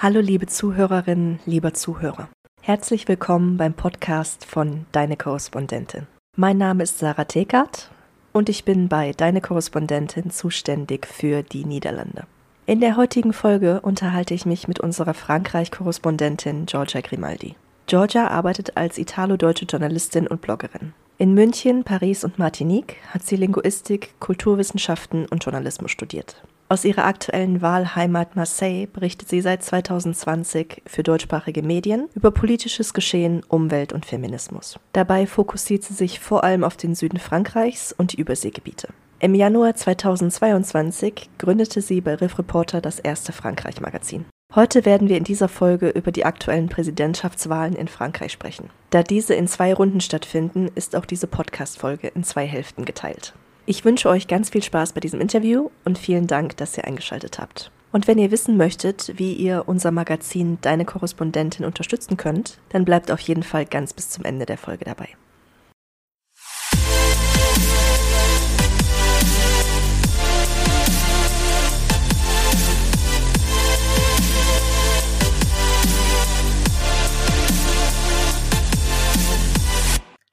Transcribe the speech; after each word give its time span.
Hallo 0.00 0.20
liebe 0.20 0.46
Zuhörerinnen, 0.46 1.40
lieber 1.44 1.74
Zuhörer. 1.74 2.28
Herzlich 2.62 3.08
willkommen 3.08 3.56
beim 3.56 3.74
Podcast 3.74 4.44
von 4.44 4.86
Deine 4.92 5.16
Korrespondentin. 5.16 6.06
Mein 6.36 6.56
Name 6.56 6.84
ist 6.84 7.00
Sarah 7.00 7.24
Tekert 7.24 7.90
und 8.32 8.48
ich 8.48 8.64
bin 8.64 8.88
bei 8.88 9.10
Deine 9.10 9.40
Korrespondentin 9.40 10.30
zuständig 10.30 11.04
für 11.04 11.42
die 11.42 11.64
Niederlande. 11.64 12.28
In 12.64 12.78
der 12.78 12.96
heutigen 12.96 13.32
Folge 13.32 13.80
unterhalte 13.80 14.34
ich 14.34 14.46
mich 14.46 14.68
mit 14.68 14.78
unserer 14.78 15.14
Frankreich-Korrespondentin 15.14 16.66
Georgia 16.66 17.00
Grimaldi. 17.00 17.56
Georgia 17.88 18.28
arbeitet 18.28 18.76
als 18.76 18.98
italo-deutsche 18.98 19.64
Journalistin 19.64 20.28
und 20.28 20.40
Bloggerin. 20.40 20.92
In 21.16 21.34
München, 21.34 21.82
Paris 21.82 22.22
und 22.22 22.38
Martinique 22.38 22.98
hat 23.12 23.24
sie 23.24 23.34
Linguistik, 23.34 24.14
Kulturwissenschaften 24.20 25.26
und 25.26 25.44
Journalismus 25.44 25.90
studiert. 25.90 26.40
Aus 26.70 26.84
ihrer 26.84 27.06
aktuellen 27.06 27.62
Wahlheimat 27.62 28.36
Marseille 28.36 28.86
berichtet 28.86 29.30
sie 29.30 29.40
seit 29.40 29.62
2020 29.62 30.82
für 30.84 31.02
deutschsprachige 31.02 31.62
Medien 31.62 32.08
über 32.14 32.30
politisches 32.30 32.92
Geschehen, 32.92 33.42
Umwelt 33.48 33.94
und 33.94 34.04
Feminismus. 34.04 34.78
Dabei 34.92 35.26
fokussiert 35.26 35.82
sie 35.82 35.94
sich 35.94 36.20
vor 36.20 36.44
allem 36.44 36.64
auf 36.64 36.76
den 36.76 36.94
Süden 36.94 37.18
Frankreichs 37.18 37.92
und 37.92 38.12
die 38.12 38.20
Überseegebiete. 38.20 38.88
Im 39.18 39.34
Januar 39.34 39.76
2022 39.76 41.30
gründete 41.38 41.80
sie 41.80 42.02
bei 42.02 42.14
Riff 42.16 42.38
Reporter 42.38 42.82
das 42.82 42.98
erste 42.98 43.32
Frankreich-Magazin. 43.32 44.26
Heute 44.54 44.84
werden 44.84 45.08
wir 45.08 45.16
in 45.16 45.24
dieser 45.24 45.48
Folge 45.48 45.88
über 45.88 46.12
die 46.12 46.26
aktuellen 46.26 46.68
Präsidentschaftswahlen 46.68 47.76
in 47.76 47.88
Frankreich 47.88 48.32
sprechen. 48.32 48.68
Da 48.90 49.02
diese 49.02 49.34
in 49.34 49.48
zwei 49.48 49.72
Runden 49.72 50.02
stattfinden, 50.02 50.68
ist 50.74 50.94
auch 50.96 51.06
diese 51.06 51.26
Podcast-Folge 51.26 52.08
in 52.08 52.24
zwei 52.24 52.46
Hälften 52.46 52.84
geteilt. 52.84 53.32
Ich 53.70 53.84
wünsche 53.84 54.08
euch 54.08 54.28
ganz 54.28 54.48
viel 54.48 54.62
Spaß 54.62 54.94
bei 54.94 55.00
diesem 55.00 55.20
Interview 55.20 55.68
und 55.84 55.98
vielen 55.98 56.26
Dank, 56.26 56.56
dass 56.56 56.78
ihr 56.78 56.86
eingeschaltet 56.86 57.38
habt. 57.38 57.70
Und 57.92 58.08
wenn 58.08 58.16
ihr 58.16 58.30
wissen 58.30 58.56
möchtet, 58.56 59.12
wie 59.18 59.34
ihr 59.34 59.64
unser 59.66 59.90
Magazin 59.90 60.56
Deine 60.62 60.86
Korrespondentin 60.86 61.66
unterstützen 61.66 62.16
könnt, 62.16 62.56
dann 62.70 62.86
bleibt 62.86 63.10
auf 63.10 63.20
jeden 63.20 63.42
Fall 63.42 63.66
ganz 63.66 63.92
bis 63.92 64.08
zum 64.08 64.24
Ende 64.24 64.46
der 64.46 64.56
Folge 64.56 64.86
dabei. 64.86 65.08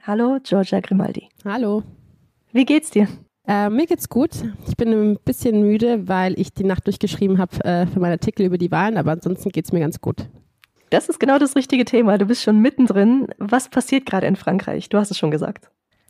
Hallo, 0.03 0.38
Georgia 0.42 0.80
Grimaldi. 0.80 1.27
Hallo. 1.44 1.83
Wie 2.53 2.64
geht's 2.64 2.92
dir? 2.92 3.09
Äh, 3.48 3.70
mir 3.70 3.86
geht's 3.86 4.10
gut. 4.10 4.32
Ich 4.68 4.76
bin 4.76 4.92
ein 4.92 5.20
bisschen 5.24 5.62
müde, 5.62 6.08
weil 6.08 6.40
ich 6.40 6.54
die 6.54 6.64
Nacht 6.64 6.88
durchgeschrieben 6.88 7.38
habe 7.38 7.64
äh, 7.64 7.86
für 7.88 8.00
meinen 8.00 8.14
Artikel 8.14 8.46
über 8.46 8.58
die 8.58 8.72
Wahlen, 8.72 8.98
aber 8.98 9.12
ansonsten 9.12 9.50
geht's 9.50 9.72
mir 9.72 9.80
ganz 9.82 10.02
gut. 10.02 10.28
Das 10.90 11.10
ist 11.10 11.20
genau 11.20 11.40
das 11.40 11.56
richtige 11.56 11.86
Thema. 11.86 12.18
Du 12.18 12.26
bist 12.26 12.44
schon 12.44 12.60
mittendrin. 12.60 13.28
Was 13.38 13.70
passiert 13.70 14.06
gerade 14.06 14.28
in 14.28 14.36
Frankreich? 14.36 14.90
Du 14.90 14.98
hast 14.98 15.12
es 15.12 15.18
schon 15.18 15.32
gesagt. 15.32 15.70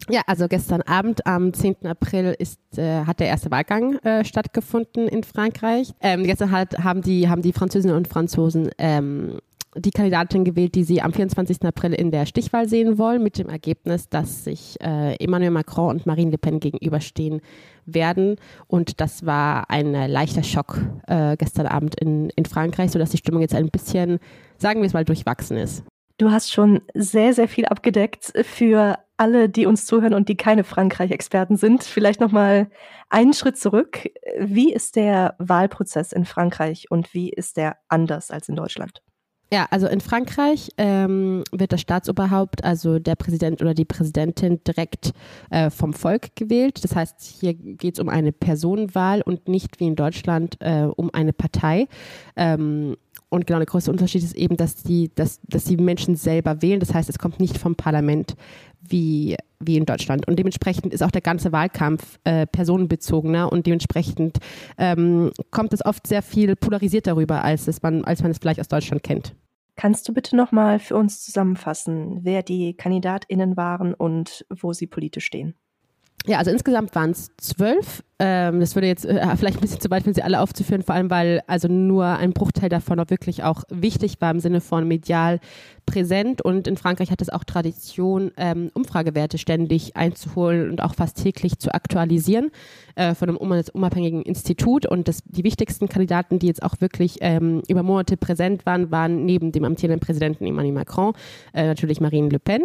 Ja, 0.09 0.21
also 0.27 0.47
gestern 0.47 0.81
Abend 0.83 1.25
am 1.25 1.53
10. 1.53 1.85
April 1.85 2.35
ist, 2.37 2.59
äh, 2.77 3.05
hat 3.05 3.19
der 3.19 3.27
erste 3.27 3.49
Wahlgang 3.49 3.95
äh, 3.99 4.23
stattgefunden 4.23 5.07
in 5.07 5.23
Frankreich. 5.23 5.93
Ähm, 6.01 6.23
gestern 6.23 6.51
halt 6.51 6.77
haben 6.83 7.01
die, 7.01 7.29
haben 7.29 7.41
die 7.41 7.53
Französinnen 7.53 7.95
und 7.95 8.07
Franzosen 8.07 8.69
ähm, 8.77 9.39
die 9.77 9.91
Kandidatin 9.91 10.43
gewählt, 10.43 10.75
die 10.75 10.83
sie 10.83 11.01
am 11.01 11.13
24. 11.13 11.63
April 11.63 11.93
in 11.93 12.11
der 12.11 12.25
Stichwahl 12.25 12.67
sehen 12.67 12.97
wollen, 12.97 13.21
mit 13.21 13.37
dem 13.37 13.49
Ergebnis, 13.49 14.09
dass 14.09 14.43
sich 14.43 14.77
äh, 14.81 15.15
Emmanuel 15.23 15.51
Macron 15.51 15.89
und 15.89 16.05
Marine 16.05 16.31
Le 16.31 16.37
Pen 16.37 16.59
gegenüberstehen 16.59 17.41
werden. 17.85 18.37
Und 18.67 19.01
das 19.01 19.25
war 19.25 19.69
ein 19.69 19.93
äh, 19.93 20.07
leichter 20.07 20.43
Schock 20.43 20.79
äh, 21.07 21.35
gestern 21.37 21.67
Abend 21.67 21.99
in, 21.99 22.29
in 22.31 22.45
Frankreich, 22.45 22.91
sodass 22.91 23.11
die 23.11 23.17
Stimmung 23.17 23.41
jetzt 23.41 23.55
ein 23.55 23.69
bisschen, 23.69 24.19
sagen 24.57 24.81
wir 24.81 24.87
es 24.87 24.93
mal, 24.93 25.05
durchwachsen 25.05 25.57
ist. 25.57 25.83
Du 26.17 26.31
hast 26.31 26.53
schon 26.53 26.81
sehr, 26.93 27.33
sehr 27.33 27.49
viel 27.49 27.65
abgedeckt 27.65 28.31
für 28.43 28.97
alle, 29.17 29.49
die 29.49 29.65
uns 29.65 29.85
zuhören 29.85 30.13
und 30.13 30.29
die 30.29 30.37
keine 30.37 30.63
Frankreich-Experten 30.63 31.57
sind. 31.57 31.83
Vielleicht 31.83 32.21
nochmal 32.21 32.69
einen 33.09 33.33
Schritt 33.33 33.57
zurück. 33.57 34.09
Wie 34.39 34.73
ist 34.73 34.95
der 34.95 35.35
Wahlprozess 35.39 36.13
in 36.13 36.25
Frankreich 36.25 36.89
und 36.89 37.13
wie 37.13 37.29
ist 37.29 37.57
der 37.57 37.77
anders 37.89 38.31
als 38.31 38.47
in 38.49 38.55
Deutschland? 38.55 39.01
Ja, 39.53 39.67
also 39.69 39.87
in 39.87 40.01
Frankreich 40.01 40.69
ähm, 40.77 41.43
wird 41.51 41.71
das 41.71 41.81
Staatsoberhaupt, 41.81 42.63
also 42.63 42.97
der 42.97 43.15
Präsident 43.15 43.61
oder 43.61 43.75
die 43.75 43.85
Präsidentin, 43.85 44.59
direkt 44.63 45.11
äh, 45.51 45.69
vom 45.69 45.93
Volk 45.93 46.35
gewählt. 46.35 46.83
Das 46.83 46.95
heißt, 46.95 47.21
hier 47.21 47.53
geht 47.53 47.95
es 47.95 47.99
um 47.99 48.09
eine 48.09 48.31
Personenwahl 48.31 49.21
und 49.21 49.47
nicht 49.47 49.79
wie 49.79 49.87
in 49.87 49.95
Deutschland 49.95 50.57
äh, 50.61 50.87
um 50.95 51.13
eine 51.13 51.31
Partei. 51.31 51.87
Ähm, 52.35 52.95
und 53.29 53.45
genau 53.47 53.59
der 53.59 53.65
größte 53.67 53.91
Unterschied 53.91 54.23
ist 54.23 54.35
eben, 54.35 54.57
dass 54.57 54.75
die, 54.75 55.11
dass, 55.13 55.39
dass 55.43 55.65
die 55.65 55.77
Menschen 55.77 56.15
selber 56.15 56.61
wählen. 56.61 56.79
Das 56.79 56.93
heißt, 56.93 57.09
es 57.09 57.19
kommt 57.19 57.39
nicht 57.39 57.57
vom 57.57 57.75
Parlament 57.75 58.35
wie, 58.89 59.35
wie 59.59 59.77
in 59.77 59.85
Deutschland. 59.85 60.27
Und 60.27 60.37
dementsprechend 60.37 60.93
ist 60.93 61.03
auch 61.03 61.11
der 61.11 61.21
ganze 61.21 61.51
Wahlkampf 61.51 62.19
äh, 62.23 62.45
personenbezogener 62.47 63.51
und 63.51 63.65
dementsprechend 63.65 64.37
ähm, 64.77 65.31
kommt 65.51 65.73
es 65.73 65.85
oft 65.85 66.07
sehr 66.07 66.21
viel 66.21 66.55
polarisiert 66.55 67.07
darüber, 67.07 67.43
als, 67.43 67.67
es 67.67 67.81
man, 67.81 68.03
als 68.05 68.21
man 68.21 68.31
es 68.31 68.37
vielleicht 68.37 68.59
aus 68.59 68.67
Deutschland 68.67 69.03
kennt. 69.03 69.35
Kannst 69.75 70.07
du 70.07 70.13
bitte 70.13 70.37
nochmal 70.37 70.79
für 70.79 70.95
uns 70.95 71.21
zusammenfassen, 71.21 72.19
wer 72.23 72.43
die 72.43 72.75
KandidatInnen 72.75 73.57
waren 73.57 73.93
und 73.93 74.45
wo 74.49 74.71
sie 74.71 74.87
politisch 74.87 75.25
stehen? 75.25 75.55
Ja, 76.27 76.39
also 76.39 76.49
insgesamt 76.49 76.95
waren 76.95 77.11
es 77.11 77.29
zwölf. 77.37 78.03
Ähm, 78.17 78.59
das 78.59 78.75
würde 78.75 78.87
jetzt 78.87 79.05
äh, 79.05 79.35
vielleicht 79.35 79.57
ein 79.57 79.61
bisschen 79.61 79.81
zu 79.81 79.89
weit, 79.89 80.05
wenn 80.05 80.13
sie 80.13 80.23
alle 80.23 80.39
aufzuführen, 80.39 80.81
vor 80.81 80.95
allem 80.95 81.09
weil 81.09 81.41
also 81.47 81.67
nur 81.67 82.05
ein 82.05 82.31
Bruchteil 82.31 82.69
davon 82.69 82.99
auch 82.99 83.09
wirklich 83.09 83.43
auch 83.43 83.63
wichtig 83.69 84.21
war 84.21 84.31
im 84.31 84.39
Sinne 84.39 84.61
von 84.61 84.87
medial 84.87 85.39
präsent. 85.85 86.41
Und 86.41 86.67
in 86.67 86.77
Frankreich 86.77 87.11
hat 87.11 87.21
es 87.21 87.29
auch 87.29 87.43
Tradition, 87.43 88.31
ähm, 88.37 88.71
Umfragewerte 88.73 89.37
ständig 89.37 89.97
einzuholen 89.97 90.71
und 90.71 90.81
auch 90.81 90.95
fast 90.95 91.21
täglich 91.21 91.59
zu 91.59 91.73
aktualisieren 91.73 92.51
äh, 92.95 93.13
von 93.13 93.29
einem 93.29 93.37
unabhängigen 93.37 94.23
Institut. 94.23 94.85
Und 94.85 95.07
das, 95.07 95.19
die 95.25 95.43
wichtigsten 95.43 95.89
Kandidaten, 95.89 96.39
die 96.39 96.47
jetzt 96.47 96.63
auch 96.63 96.79
wirklich 96.79 97.17
ähm, 97.19 97.61
über 97.67 97.83
Monate 97.83 98.17
präsent 98.17 98.65
waren, 98.65 98.91
waren 98.91 99.25
neben 99.25 99.51
dem 99.51 99.65
amtierenden 99.65 99.99
Präsidenten 99.99 100.45
Emmanuel 100.45 100.73
Macron 100.73 101.13
äh, 101.53 101.67
natürlich 101.67 101.99
Marine 101.99 102.29
Le 102.29 102.39
Pen 102.39 102.63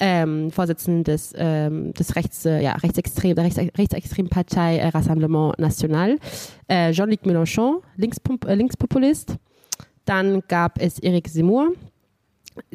ähm, 0.00 0.50
Vorsitzenden 0.50 1.04
des, 1.04 1.32
ähm, 1.36 1.92
des 1.94 2.16
Rechts, 2.16 2.44
äh, 2.44 2.60
ja, 2.60 2.72
rechtsextrem, 2.72 3.34
der 3.34 3.44
Rechts, 3.44 3.58
rechtsextremen 3.58 4.30
Partei 4.30 4.78
äh, 4.78 4.88
Rassemblement 4.88 5.58
National, 5.58 6.18
äh, 6.68 6.92
Jean-Luc 6.92 7.24
Mélenchon, 7.24 7.80
Linkspop 7.96 8.44
äh, 8.46 8.54
Linkspopulist. 8.54 9.36
Dann 10.04 10.42
gab 10.48 10.80
es 10.80 10.98
Eric 10.98 11.28
Zemmour. 11.28 11.72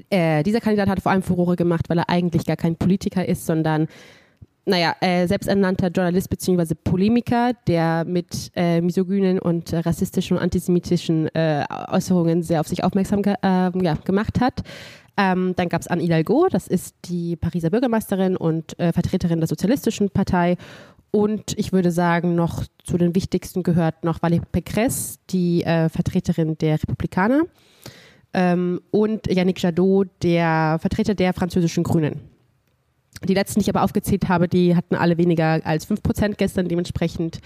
Äh, 0.09 0.44
dieser 0.44 0.62
Kandidat 0.62 0.90
hat 0.90 1.02
vor 1.02 1.12
allem 1.12 1.22
Furore 1.22 1.56
gemacht, 1.56 1.90
weil 1.90 2.00
er 2.00 2.09
eigentlich 2.09 2.46
gar 2.46 2.57
kein 2.57 2.75
Politiker 2.75 3.28
ist, 3.28 3.46
sondern 3.46 3.88
naja, 4.66 4.96
äh, 5.00 5.28
selbsternannter 5.28 5.88
Journalist 5.88 6.30
bzw. 6.30 6.75
Polemiker, 6.75 7.53
der 7.68 8.06
mit 8.06 8.51
äh, 8.56 8.81
misogynen 8.81 9.40
und 9.40 9.74
äh, 9.74 9.80
rassistischen 9.80 10.38
und 10.38 10.44
antisemitischen 10.44 11.28
äh, 11.34 11.66
Äußerungen 11.90 12.44
sehr 12.44 12.59
auf 12.59 12.68
sich 12.68 12.84
aufmerksam 12.84 13.22
ge 13.24 13.34
äh, 13.41 13.72
ja, 13.84 13.96
gemacht 14.06 14.40
hat. 14.40 14.62
Ähm, 15.22 15.53
dann 15.57 15.68
gab 15.68 15.81
es 15.81 15.88
Anne 15.88 16.02
Hidalgo, 16.02 16.47
das 16.50 16.66
ist 16.66 16.96
die 17.06 17.35
Pariser 17.35 17.69
Bürgermeisterin 17.69 18.38
und 18.38 18.80
äh, 18.80 18.94
Vertreterin 18.94 19.41
der 19.41 19.47
Sozialistischen 19.47 20.09
Partei. 20.09 20.56
Und 21.12 21.57
ich 21.57 21.74
würde 21.74 21.91
sagen, 21.91 22.35
noch 22.35 22.63
zu 22.85 22.97
den 22.97 23.13
wichtigsten 23.16 23.63
gehört 23.63 24.06
noch 24.06 24.19
Valérie 24.19 24.44
Pécresse, 24.53 25.18
die 25.30 25.63
äh, 25.63 25.90
Vertreterin 25.90 26.57
der 26.59 26.75
Republikaner. 26.75 27.41
Ähm, 28.34 28.80
und 28.91 29.28
Yannick 29.28 29.62
Jadot, 29.62 30.07
der 30.24 30.78
Vertreter 30.80 31.16
der 31.16 31.34
französischen 31.34 31.84
Grünen. 31.84 32.22
Die 33.24 33.34
letzten, 33.34 33.59
die 33.59 33.66
ich 33.66 33.69
aber 33.69 33.84
aufgezählt 33.84 34.30
habe, 34.30 34.47
die 34.47 34.75
hatten 34.75 34.96
alle 34.96 35.18
weniger 35.18 35.59
als 35.66 35.90
5% 35.90 36.35
gestern. 36.35 36.68
Dementsprechend 36.68 37.40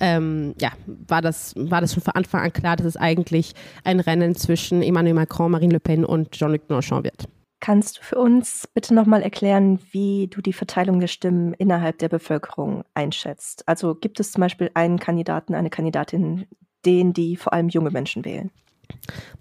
ähm, 0.00 0.54
ja, 0.60 0.70
war, 0.86 1.20
das, 1.20 1.54
war 1.56 1.80
das 1.80 1.94
schon 1.94 2.02
von 2.02 2.14
Anfang 2.14 2.42
an 2.42 2.52
klar, 2.52 2.76
dass 2.76 2.86
es 2.86 2.96
eigentlich 2.96 3.54
ein 3.84 4.00
Rennen 4.00 4.34
zwischen 4.34 4.82
Emmanuel 4.82 5.14
Macron, 5.14 5.50
Marine 5.50 5.74
Le 5.74 5.80
Pen 5.80 6.04
und 6.04 6.32
Jean-Luc 6.32 6.62
Mélenchon 6.68 7.04
wird. 7.04 7.28
Kannst 7.60 7.98
du 7.98 8.02
für 8.02 8.18
uns 8.18 8.68
bitte 8.72 8.94
nochmal 8.94 9.22
erklären, 9.22 9.80
wie 9.90 10.28
du 10.28 10.40
die 10.40 10.52
Verteilung 10.52 11.00
der 11.00 11.08
Stimmen 11.08 11.54
innerhalb 11.54 11.98
der 11.98 12.08
Bevölkerung 12.08 12.84
einschätzt? 12.94 13.66
Also 13.66 13.96
gibt 13.96 14.20
es 14.20 14.30
zum 14.30 14.40
Beispiel 14.40 14.70
einen 14.74 15.00
Kandidaten, 15.00 15.54
eine 15.54 15.68
Kandidatin, 15.68 16.46
den 16.86 17.12
die 17.12 17.36
vor 17.36 17.52
allem 17.52 17.68
junge 17.68 17.90
Menschen 17.90 18.24
wählen? 18.24 18.52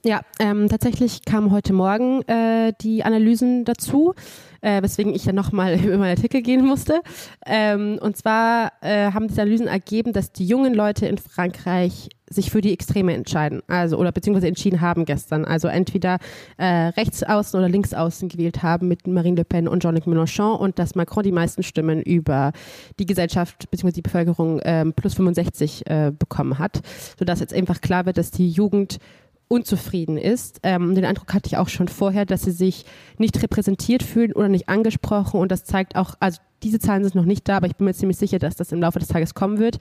Ja, 0.06 0.22
ähm, 0.40 0.70
tatsächlich 0.70 1.26
kamen 1.26 1.52
heute 1.52 1.74
Morgen 1.74 2.22
äh, 2.24 2.72
die 2.82 3.04
Analysen 3.04 3.66
dazu, 3.66 4.14
äh, 4.62 4.82
weswegen 4.82 5.14
ich 5.14 5.24
dann 5.24 5.36
nochmal 5.36 5.74
über 5.84 5.98
meinen 5.98 6.16
Artikel 6.16 6.42
gehen 6.42 6.66
musste. 6.66 7.02
Ähm, 7.46 8.00
und 8.02 8.16
zwar 8.16 8.72
äh, 8.82 9.12
haben 9.12 9.28
diese 9.28 9.42
Analysen 9.42 9.68
ergeben, 9.68 10.14
dass 10.14 10.32
die 10.32 10.46
jungen 10.46 10.74
Leute 10.74 11.08
in 11.08 11.18
Frankreich 11.18 12.10
sich 12.30 12.52
für 12.52 12.62
die 12.62 12.74
Extreme 12.74 13.14
entscheiden, 13.14 13.62
also 13.68 13.98
oder 13.98 14.12
beziehungsweise 14.12 14.48
entschieden 14.48 14.82
haben 14.82 15.06
gestern. 15.06 15.46
Also 15.46 15.68
entweder 15.68 16.18
äh, 16.58 16.66
rechts 16.66 17.24
außen 17.24 17.58
oder 17.58 17.70
links 17.70 17.94
außen 17.94 18.30
gewählt 18.30 18.64
haben 18.64 18.88
mit 18.88 19.08
Marine 19.08 19.38
Le 19.38 19.46
Pen 19.46 19.68
und 19.68 19.82
Jean-Luc 19.82 20.08
Mélenchon 20.08 20.58
und 20.58 20.78
dass 20.78 20.96
Macron 20.96 21.24
die 21.24 21.32
meisten 21.32 21.64
Stimmen 21.64 22.02
über 22.02 22.52
die 23.00 23.06
Gesellschaft 23.06 23.70
beziehungsweise 23.72 23.96
die 23.96 24.02
Bevölkerung 24.02 24.60
ähm, 24.64 24.94
plus 24.94 25.14
65 25.16 25.86
äh, 25.88 26.12
bekommen 26.18 26.60
hat, 26.60 26.82
sodass 27.18 27.40
jetzt 27.40 27.54
einfach 27.54 27.82
klar 27.82 28.06
wird, 28.06 28.18
dass 28.18 28.32
die 28.32 28.50
Jugend 28.50 29.00
unzufrieden 29.48 30.18
ist. 30.18 30.60
Ähm, 30.64 30.96
den 30.96 31.06
Eindruck 31.06 31.34
hatte 31.34 31.48
ich 31.48 31.58
auch 31.58 31.70
schon 31.70 31.88
vorher, 31.88 32.26
dass 32.26 32.44
sie 32.44 32.52
sich 32.52 32.86
nicht 33.18 33.42
repräsentiert 33.42 34.04
fühlen 34.04 34.34
oder 34.34 34.50
nicht 34.50 34.70
angesprochen. 34.70 35.40
Und 35.40 35.52
das 35.52 35.64
zeigt 35.64 35.96
auch, 35.96 36.16
also 36.20 36.40
diese 36.64 36.80
Zahlen 36.80 37.04
sind 37.04 37.16
noch 37.16 37.26
nicht 37.26 37.48
da, 37.48 37.58
aber 37.58 37.68
ich 37.68 37.76
bin 37.76 37.86
mir 37.86 37.94
ziemlich 37.94 38.18
sicher, 38.18 38.40
dass 38.40 38.56
das 38.56 38.72
im 38.72 38.82
Laufe 38.82 39.00
des 39.00 39.08
Tages 39.08 39.34
kommen 39.34 39.60
wird. 39.60 39.78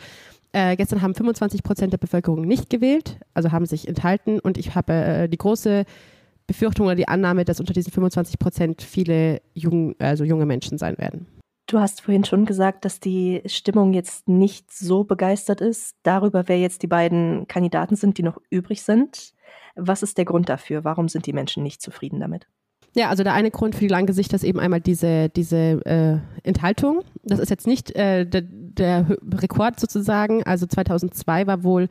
Äh, 0.53 0.77
gestern 0.77 1.03
haben 1.03 1.15
25 1.15 1.63
Prozent 1.63 1.93
der 1.93 1.99
Bevölkerung 1.99 2.43
nicht 2.43 2.71
gewählt, 2.71 3.19
also 3.35 3.53
haben 3.53 3.67
sich 3.67 3.89
enthalten. 3.89 4.39
Und 4.39 4.59
ich 4.59 4.75
habe 4.75 4.93
äh, 4.93 5.29
die 5.29 5.39
große 5.39 5.85
Befürchtung 6.47 6.87
oder 6.87 6.95
die 6.95 7.09
Annahme, 7.09 7.45
dass 7.45 7.61
unter 7.61 7.73
diesen 7.73 7.93
25 7.93 8.39
Prozent 8.39 8.83
viele 8.83 9.41
jung, 9.55 9.97
also 9.99 10.25
junge 10.25 10.47
Menschen 10.47 10.79
sein 10.79 10.97
werden. 10.99 11.27
Du 11.67 11.81
hast 11.81 12.01
vorhin 12.01 12.25
schon 12.25 12.45
gesagt, 12.45 12.85
dass 12.85 13.01
die 13.01 13.43
Stimmung 13.47 13.93
jetzt 13.93 14.29
nicht 14.29 14.73
so 14.73 15.03
begeistert 15.03 15.61
ist 15.61 15.97
darüber, 16.05 16.47
wer 16.47 16.61
jetzt 16.61 16.83
die 16.83 16.87
beiden 16.87 17.49
Kandidaten 17.49 17.97
sind, 17.97 18.19
die 18.19 18.23
noch 18.23 18.41
übrig 18.51 18.83
sind. 18.83 19.35
Was 19.77 20.03
ist 20.03 20.19
der 20.19 20.25
Grund 20.25 20.49
dafür? 20.49 20.85
Warum 20.85 21.09
sind 21.09 21.27
die 21.27 21.33
Menschen 21.33 21.63
nicht 21.63 21.83
zufrieden 21.83 22.21
damit? 22.21 22.47
Ja, 22.95 23.11
also 23.11 23.23
der 23.23 23.35
eine 23.35 23.51
Grund 23.51 23.75
für 23.75 23.83
die 23.83 23.89
lange 23.89 24.15
Sicht 24.15 24.33
ist 24.33 24.43
eben 24.43 24.59
einmal 24.59 24.81
diese, 24.81 25.29
diese 25.29 25.85
äh, 25.85 26.19
Enthaltung. 26.43 27.03
Das 27.25 27.39
ist 27.39 27.51
jetzt 27.51 27.67
nicht 27.67 27.95
äh, 27.95 28.25
der, 28.25 28.43
der 28.43 29.19
Rekord 29.35 29.79
sozusagen. 29.79 30.43
Also 30.45 30.67
2002 30.67 31.47
war 31.47 31.63
wohl 31.63 31.89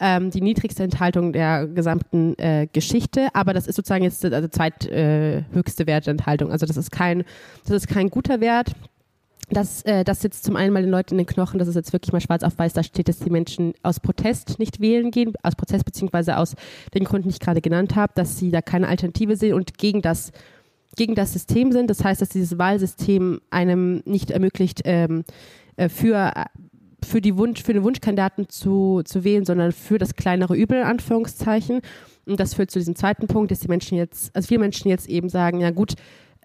ähm, 0.00 0.30
die 0.30 0.40
niedrigste 0.40 0.84
Enthaltung 0.84 1.34
der 1.34 1.66
gesamten 1.66 2.34
äh, 2.38 2.66
Geschichte, 2.72 3.28
aber 3.34 3.52
das 3.52 3.66
ist 3.66 3.76
sozusagen 3.76 4.04
jetzt 4.04 4.24
der 4.24 4.32
also 4.32 4.48
zweithöchste 4.48 5.86
Wert 5.86 6.06
der 6.06 6.12
Enthaltung. 6.12 6.50
Also 6.50 6.64
das 6.64 6.78
ist 6.78 6.92
kein, 6.92 7.24
das 7.64 7.72
ist 7.72 7.88
kein 7.88 8.08
guter 8.08 8.40
Wert 8.40 8.72
das, 9.50 9.82
äh, 9.82 10.04
das 10.04 10.20
sitzt 10.20 10.44
zum 10.44 10.56
einen 10.56 10.72
mal 10.72 10.82
den 10.82 10.90
Leuten 10.90 11.14
in 11.14 11.18
den 11.18 11.26
Knochen, 11.26 11.58
das 11.58 11.68
ist 11.68 11.74
jetzt 11.74 11.92
wirklich 11.92 12.12
mal 12.12 12.20
schwarz 12.20 12.42
auf 12.42 12.58
weiß, 12.58 12.72
da 12.72 12.82
steht, 12.82 13.08
dass 13.08 13.18
die 13.18 13.30
Menschen 13.30 13.74
aus 13.82 14.00
Protest 14.00 14.58
nicht 14.58 14.80
wählen 14.80 15.10
gehen, 15.10 15.32
aus 15.42 15.56
Protest 15.56 15.84
beziehungsweise 15.84 16.36
aus 16.36 16.54
den 16.94 17.04
Gründen, 17.04 17.28
die 17.28 17.34
ich 17.34 17.40
gerade 17.40 17.60
genannt 17.60 17.96
habe, 17.96 18.12
dass 18.14 18.38
sie 18.38 18.50
da 18.50 18.62
keine 18.62 18.88
Alternative 18.88 19.36
sehen 19.36 19.54
und 19.54 19.78
gegen 19.78 20.02
das, 20.02 20.32
gegen 20.96 21.14
das 21.14 21.32
System 21.32 21.72
sind. 21.72 21.88
Das 21.88 22.04
heißt, 22.04 22.20
dass 22.20 22.28
dieses 22.28 22.58
Wahlsystem 22.58 23.40
einem 23.50 24.02
nicht 24.04 24.30
ermöglicht, 24.30 24.82
ähm, 24.84 25.24
äh, 25.76 25.88
für, 25.88 26.32
für, 27.02 27.20
die 27.20 27.38
Wunsch, 27.38 27.62
für 27.62 27.72
den 27.72 27.84
Wunschkandidaten 27.84 28.48
zu, 28.48 29.02
zu 29.04 29.24
wählen, 29.24 29.44
sondern 29.44 29.72
für 29.72 29.98
das 29.98 30.14
kleinere 30.14 30.56
Übel, 30.56 30.78
in 30.78 30.84
Anführungszeichen. 30.84 31.80
Und 32.26 32.38
das 32.38 32.54
führt 32.54 32.70
zu 32.70 32.78
diesem 32.78 32.96
zweiten 32.96 33.26
Punkt, 33.28 33.50
dass 33.50 33.60
die 33.60 33.68
Menschen 33.68 33.96
jetzt, 33.96 34.34
also 34.36 34.48
viele 34.48 34.60
Menschen 34.60 34.88
jetzt 34.88 35.08
eben 35.08 35.30
sagen, 35.30 35.60
ja 35.60 35.70
gut, 35.70 35.94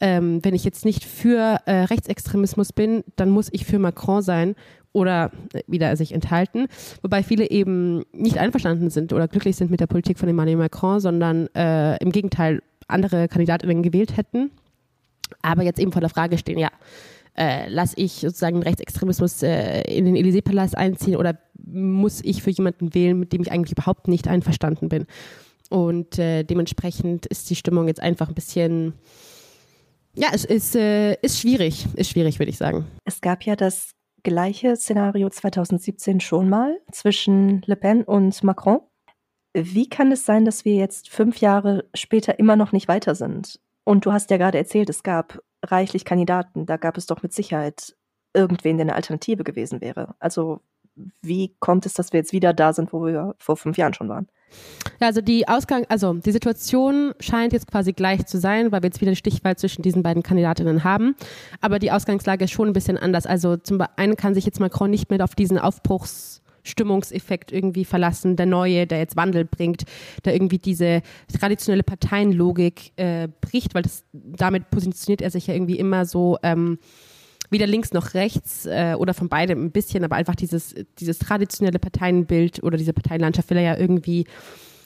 ähm, 0.03 0.43
wenn 0.43 0.53
ich 0.53 0.65
jetzt 0.65 0.83
nicht 0.83 1.05
für 1.05 1.61
äh, 1.65 1.85
Rechtsextremismus 1.85 2.73
bin, 2.73 3.05
dann 3.15 3.29
muss 3.29 3.47
ich 3.53 3.65
für 3.65 3.79
Macron 3.79 4.21
sein 4.21 4.55
oder 4.91 5.31
äh, 5.53 5.61
wieder 5.65 5.95
sich 5.95 6.11
enthalten. 6.11 6.67
Wobei 7.01 7.23
viele 7.23 7.49
eben 7.49 8.03
nicht 8.11 8.37
einverstanden 8.37 8.89
sind 8.89 9.13
oder 9.13 9.29
glücklich 9.29 9.55
sind 9.55 9.71
mit 9.71 9.79
der 9.79 9.87
Politik 9.87 10.19
von 10.19 10.27
Emmanuel 10.27 10.57
Macron, 10.57 10.99
sondern 10.99 11.47
äh, 11.55 11.95
im 12.03 12.11
Gegenteil 12.11 12.61
andere 12.89 13.29
Kandidatinnen 13.29 13.81
gewählt 13.81 14.17
hätten. 14.17 14.51
Aber 15.41 15.63
jetzt 15.63 15.79
eben 15.79 15.93
vor 15.93 16.01
der 16.01 16.09
Frage 16.09 16.37
stehen, 16.37 16.59
ja, 16.59 16.69
äh, 17.37 17.69
lasse 17.69 17.95
ich 17.95 18.11
sozusagen 18.11 18.61
Rechtsextremismus 18.61 19.41
äh, 19.41 19.83
in 19.83 20.03
den 20.03 20.17
Élysée-Palast 20.17 20.77
einziehen 20.77 21.15
oder 21.15 21.39
muss 21.65 22.19
ich 22.25 22.43
für 22.43 22.51
jemanden 22.51 22.93
wählen, 22.93 23.17
mit 23.17 23.31
dem 23.31 23.41
ich 23.41 23.53
eigentlich 23.53 23.71
überhaupt 23.71 24.09
nicht 24.09 24.27
einverstanden 24.27 24.89
bin? 24.89 25.05
Und 25.69 26.19
äh, 26.19 26.43
dementsprechend 26.43 27.25
ist 27.25 27.49
die 27.49 27.55
Stimmung 27.55 27.87
jetzt 27.87 28.01
einfach 28.01 28.27
ein 28.27 28.35
bisschen 28.35 28.95
ja, 30.15 30.29
es 30.31 30.45
ist, 30.45 30.75
äh, 30.75 31.15
ist 31.21 31.39
schwierig, 31.39 31.87
ist 31.95 32.11
schwierig, 32.11 32.39
würde 32.39 32.49
ich 32.49 32.57
sagen. 32.57 32.85
Es 33.05 33.21
gab 33.21 33.43
ja 33.43 33.55
das 33.55 33.91
gleiche 34.23 34.75
Szenario 34.75 35.29
2017 35.29 36.19
schon 36.19 36.49
mal 36.49 36.79
zwischen 36.91 37.61
Le 37.65 37.75
Pen 37.75 38.03
und 38.03 38.43
Macron. 38.43 38.79
Wie 39.53 39.87
kann 39.87 40.11
es 40.11 40.25
sein, 40.25 40.45
dass 40.45 40.65
wir 40.65 40.75
jetzt 40.75 41.09
fünf 41.09 41.37
Jahre 41.37 41.85
später 41.93 42.39
immer 42.39 42.55
noch 42.55 42.71
nicht 42.71 42.87
weiter 42.87 43.15
sind? 43.15 43.59
Und 43.83 44.05
du 44.05 44.13
hast 44.13 44.31
ja 44.31 44.37
gerade 44.37 44.57
erzählt, 44.57 44.89
es 44.89 45.03
gab 45.03 45.41
reichlich 45.63 46.05
Kandidaten. 46.05 46.65
Da 46.65 46.77
gab 46.77 46.97
es 46.97 47.05
doch 47.05 47.21
mit 47.21 47.33
Sicherheit 47.33 47.95
irgendwen, 48.33 48.77
der 48.77 48.85
eine 48.85 48.95
Alternative 48.95 49.43
gewesen 49.43 49.81
wäre. 49.81 50.15
Also 50.19 50.61
wie 51.21 51.55
kommt 51.59 51.85
es, 51.85 51.93
dass 51.93 52.13
wir 52.13 52.19
jetzt 52.19 52.33
wieder 52.33 52.53
da 52.53 52.73
sind, 52.73 52.93
wo 52.93 53.05
wir 53.05 53.35
vor 53.39 53.57
fünf 53.57 53.77
Jahren 53.77 53.93
schon 53.93 54.09
waren? 54.09 54.27
Ja, 54.99 55.07
also 55.07 55.21
die 55.21 55.47
Ausgang, 55.47 55.85
also 55.89 56.13
die 56.13 56.31
Situation 56.31 57.13
scheint 57.19 57.53
jetzt 57.53 57.67
quasi 57.67 57.93
gleich 57.93 58.25
zu 58.25 58.39
sein, 58.39 58.71
weil 58.71 58.81
wir 58.81 58.87
jetzt 58.87 59.01
wieder 59.01 59.11
die 59.11 59.17
Stichwahl 59.17 59.57
zwischen 59.57 59.81
diesen 59.81 60.03
beiden 60.03 60.23
Kandidatinnen 60.23 60.83
haben. 60.83 61.15
Aber 61.61 61.79
die 61.79 61.91
Ausgangslage 61.91 62.45
ist 62.45 62.51
schon 62.51 62.67
ein 62.67 62.73
bisschen 62.73 62.97
anders. 62.97 63.25
Also 63.25 63.57
zum 63.57 63.83
einen 63.95 64.15
kann 64.15 64.33
sich 64.33 64.45
jetzt 64.45 64.59
Macron 64.59 64.89
nicht 64.89 65.09
mehr 65.09 65.23
auf 65.23 65.35
diesen 65.35 65.57
Aufbruchsstimmungseffekt 65.57 67.51
irgendwie 67.51 67.85
verlassen, 67.85 68.35
der 68.35 68.45
neue, 68.45 68.87
der 68.87 68.99
jetzt 68.99 69.15
Wandel 69.15 69.45
bringt, 69.45 69.83
der 70.25 70.35
irgendwie 70.35 70.59
diese 70.59 71.01
traditionelle 71.39 71.83
Parteienlogik 71.83 72.91
äh, 72.95 73.27
bricht, 73.41 73.75
weil 73.75 73.83
das, 73.83 74.03
damit 74.11 74.69
positioniert 74.69 75.21
er 75.21 75.31
sich 75.31 75.47
ja 75.47 75.53
irgendwie 75.53 75.77
immer 75.77 76.05
so 76.05 76.37
ähm, 76.43 76.79
weder 77.53 77.67
links 77.67 77.93
noch 77.93 78.13
rechts 78.13 78.65
äh, 78.65 78.95
oder 78.97 79.13
von 79.13 79.29
beidem 79.29 79.63
ein 79.63 79.71
bisschen, 79.71 80.03
aber 80.03 80.17
einfach 80.17 80.35
dieses, 80.35 80.75
dieses 80.99 81.19
traditionelle 81.19 81.79
Parteienbild 81.79 82.61
oder 82.63 82.77
diese 82.77 82.93
Parteienlandschaft 82.93 83.49
will 83.49 83.57
er 83.57 83.63
ja 83.63 83.77
irgendwie 83.77 84.25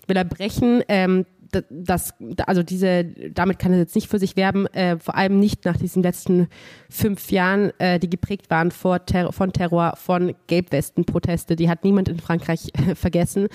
will 0.08 0.16
er 0.16 0.26
brechen. 0.26 0.84
Ähm, 0.88 1.26
das, 1.70 2.14
also 2.46 2.62
diese, 2.64 3.06
damit 3.06 3.60
kann 3.60 3.72
er 3.72 3.80
jetzt 3.80 3.96
nicht 3.96 4.10
für 4.10 4.20
sich 4.20 4.36
werben, 4.36 4.68
äh, 4.68 4.98
vor 5.00 5.16
allem 5.16 5.40
nicht 5.40 5.66
nach 5.66 5.78
diesen 5.78 6.04
letzten 6.04 6.48
fünf 6.90 7.32
Jahren, 7.32 7.72
äh, 7.80 8.00
die 8.00 8.10
geprägt 8.10 8.50
waren 8.50 8.72
vor 8.72 9.06
Ter 9.06 9.32
von 9.32 9.54
Terror, 9.54 9.94
von 9.96 10.36
Gelbwesten-Proteste. 10.48 11.56
Die 11.56 11.70
hat 11.70 11.84
niemand 11.84 12.10
in 12.10 12.20
Frankreich 12.20 12.72
äh, 12.74 12.96
vergessen. 12.96 13.48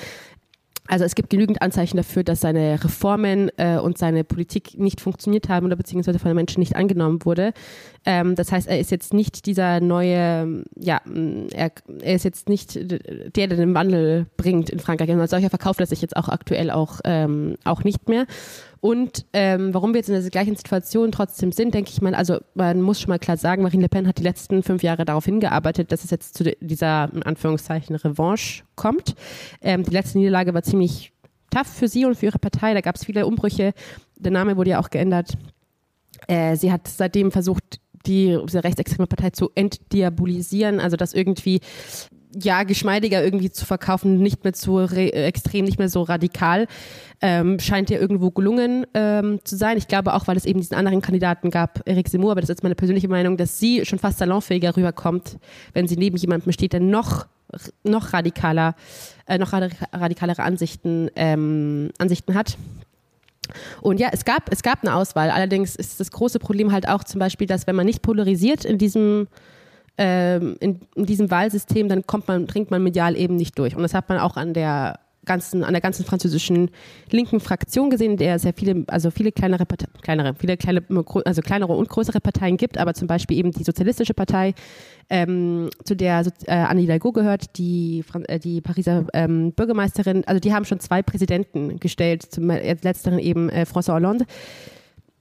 Also 0.92 1.06
es 1.06 1.14
gibt 1.14 1.30
genügend 1.30 1.62
Anzeichen 1.62 1.96
dafür, 1.96 2.22
dass 2.22 2.42
seine 2.42 2.84
Reformen 2.84 3.50
äh, 3.56 3.78
und 3.78 3.96
seine 3.96 4.24
Politik 4.24 4.78
nicht 4.78 5.00
funktioniert 5.00 5.48
haben 5.48 5.64
oder 5.64 5.74
beziehungsweise 5.74 6.18
von 6.18 6.28
den 6.28 6.36
Menschen 6.36 6.60
nicht 6.60 6.76
angenommen 6.76 7.24
wurde. 7.24 7.54
Ähm, 8.04 8.34
das 8.34 8.52
heißt, 8.52 8.68
er 8.68 8.78
ist 8.78 8.90
jetzt 8.90 9.14
nicht 9.14 9.46
dieser 9.46 9.80
neue, 9.80 10.64
ja, 10.76 11.00
er, 11.54 11.70
er 12.02 12.14
ist 12.14 12.26
jetzt 12.26 12.50
nicht 12.50 12.74
der, 12.74 13.46
der 13.46 13.56
den 13.56 13.72
Wandel 13.72 14.26
bringt 14.36 14.68
in 14.68 14.80
Frankreich. 14.80 15.08
Und 15.08 15.18
als 15.18 15.30
solcher 15.30 15.48
verkauft 15.48 15.80
er 15.80 15.86
sich 15.86 16.02
jetzt 16.02 16.14
auch 16.14 16.28
aktuell 16.28 16.70
auch, 16.70 17.00
ähm, 17.04 17.56
auch 17.64 17.84
nicht 17.84 18.10
mehr. 18.10 18.26
Und 18.82 19.26
ähm, 19.32 19.72
warum 19.72 19.94
wir 19.94 20.00
jetzt 20.00 20.08
in 20.08 20.20
der 20.20 20.28
gleichen 20.28 20.56
Situation 20.56 21.12
trotzdem 21.12 21.52
sind, 21.52 21.72
denke 21.72 21.92
ich 21.92 22.02
mal, 22.02 22.16
also 22.16 22.40
man 22.54 22.82
muss 22.82 23.00
schon 23.00 23.10
mal 23.10 23.20
klar 23.20 23.36
sagen, 23.36 23.62
Marine 23.62 23.82
Le 23.82 23.88
Pen 23.88 24.08
hat 24.08 24.18
die 24.18 24.24
letzten 24.24 24.64
fünf 24.64 24.82
Jahre 24.82 25.04
darauf 25.04 25.24
hingearbeitet, 25.24 25.92
dass 25.92 26.02
es 26.02 26.10
jetzt 26.10 26.36
zu 26.36 26.42
dieser, 26.60 27.08
in 27.14 27.22
Anführungszeichen, 27.22 27.94
Revanche 27.94 28.64
kommt. 28.74 29.14
Ähm, 29.60 29.84
die 29.84 29.92
letzte 29.92 30.18
Niederlage 30.18 30.52
war 30.52 30.64
ziemlich 30.64 31.12
tough 31.52 31.68
für 31.68 31.86
sie 31.86 32.04
und 32.06 32.16
für 32.16 32.26
ihre 32.26 32.40
Partei. 32.40 32.74
Da 32.74 32.80
gab 32.80 32.96
es 32.96 33.04
viele 33.04 33.24
Umbrüche. 33.24 33.72
Der 34.16 34.32
Name 34.32 34.56
wurde 34.56 34.70
ja 34.70 34.80
auch 34.80 34.90
geändert. 34.90 35.38
Äh, 36.26 36.56
sie 36.56 36.72
hat 36.72 36.88
seitdem 36.88 37.30
versucht, 37.30 37.78
die, 38.04 38.36
diese 38.48 38.64
rechtsextreme 38.64 39.06
Partei 39.06 39.30
zu 39.30 39.52
entdiabolisieren, 39.54 40.80
also 40.80 40.96
dass 40.96 41.14
irgendwie 41.14 41.60
ja, 42.34 42.62
geschmeidiger 42.62 43.22
irgendwie 43.22 43.50
zu 43.50 43.66
verkaufen, 43.66 44.18
nicht 44.18 44.44
mehr 44.44 44.52
zu 44.52 44.80
extrem, 44.80 45.64
nicht 45.64 45.78
mehr 45.78 45.88
so 45.88 46.02
radikal, 46.02 46.66
ähm, 47.20 47.58
scheint 47.58 47.90
ja 47.90 47.98
irgendwo 47.98 48.30
gelungen 48.30 48.86
ähm, 48.94 49.40
zu 49.44 49.56
sein. 49.56 49.76
Ich 49.76 49.88
glaube 49.88 50.14
auch, 50.14 50.26
weil 50.26 50.36
es 50.36 50.44
eben 50.44 50.60
diesen 50.60 50.76
anderen 50.76 51.02
Kandidaten 51.02 51.50
gab, 51.50 51.80
Eric 51.86 52.08
Seymour, 52.08 52.32
aber 52.32 52.40
das 52.40 52.50
ist 52.50 52.62
meine 52.62 52.74
persönliche 52.74 53.08
Meinung, 53.08 53.36
dass 53.36 53.58
sie 53.58 53.84
schon 53.84 53.98
fast 53.98 54.18
salonfähiger 54.18 54.76
rüberkommt, 54.76 55.38
wenn 55.72 55.86
sie 55.86 55.96
neben 55.96 56.16
jemandem 56.16 56.52
steht, 56.52 56.72
der 56.72 56.80
noch 56.80 57.26
noch 57.84 58.14
radikaler, 58.14 58.74
äh, 59.26 59.36
noch 59.36 59.52
radikalere 59.52 60.42
Ansichten, 60.42 61.10
ähm, 61.16 61.90
Ansichten 61.98 62.34
hat. 62.34 62.56
Und 63.80 64.00
ja, 64.00 64.08
es 64.12 64.24
gab, 64.24 64.50
es 64.50 64.62
gab 64.62 64.82
eine 64.82 64.94
Auswahl. 64.94 65.30
Allerdings 65.30 65.76
ist 65.76 66.00
das 66.00 66.10
große 66.10 66.38
Problem 66.38 66.72
halt 66.72 66.88
auch 66.88 67.04
zum 67.04 67.18
Beispiel, 67.18 67.46
dass 67.46 67.66
wenn 67.66 67.76
man 67.76 67.86
nicht 67.86 68.02
polarisiert 68.02 68.64
in 68.64 68.78
diesem 68.78 69.28
ähm, 69.98 70.56
in, 70.60 70.80
in, 70.94 71.06
diesem 71.06 71.30
Wahlsystem, 71.30 71.88
dann 71.88 72.06
kommt 72.06 72.28
man, 72.28 72.46
dringt 72.46 72.70
man 72.70 72.82
medial 72.82 73.16
eben 73.16 73.36
nicht 73.36 73.58
durch. 73.58 73.76
Und 73.76 73.82
das 73.82 73.94
hat 73.94 74.08
man 74.08 74.18
auch 74.18 74.36
an 74.36 74.54
der 74.54 74.98
ganzen, 75.24 75.62
an 75.64 75.72
der 75.72 75.80
ganzen 75.80 76.04
französischen 76.04 76.70
linken 77.10 77.40
Fraktion 77.40 77.90
gesehen, 77.90 78.16
der 78.16 78.38
sehr 78.38 78.52
viele, 78.54 78.84
also 78.88 79.10
viele 79.10 79.32
kleinere, 79.32 79.64
kleinere, 80.00 80.34
viele 80.34 80.56
kleine, 80.56 80.82
also 81.24 81.42
kleinere 81.42 81.72
und 81.74 81.88
größere 81.88 82.20
Parteien 82.20 82.56
gibt, 82.56 82.78
aber 82.78 82.94
zum 82.94 83.06
Beispiel 83.06 83.38
eben 83.38 83.52
die 83.52 83.64
Sozialistische 83.64 84.14
Partei, 84.14 84.54
ähm, 85.10 85.70
zu 85.84 85.94
der 85.94 86.24
äh, 86.46 86.52
Anne 86.52 86.80
Hidalgo 86.80 87.12
gehört, 87.12 87.56
die, 87.58 88.04
äh, 88.26 88.38
die 88.38 88.60
Pariser 88.60 89.06
ähm, 89.12 89.52
Bürgermeisterin, 89.52 90.24
also 90.26 90.40
die 90.40 90.52
haben 90.52 90.64
schon 90.64 90.80
zwei 90.80 91.02
Präsidenten 91.02 91.78
gestellt, 91.78 92.22
zum 92.22 92.48
letzteren 92.48 93.18
eben 93.18 93.48
äh, 93.48 93.64
François 93.70 93.94
Hollande 93.94 94.26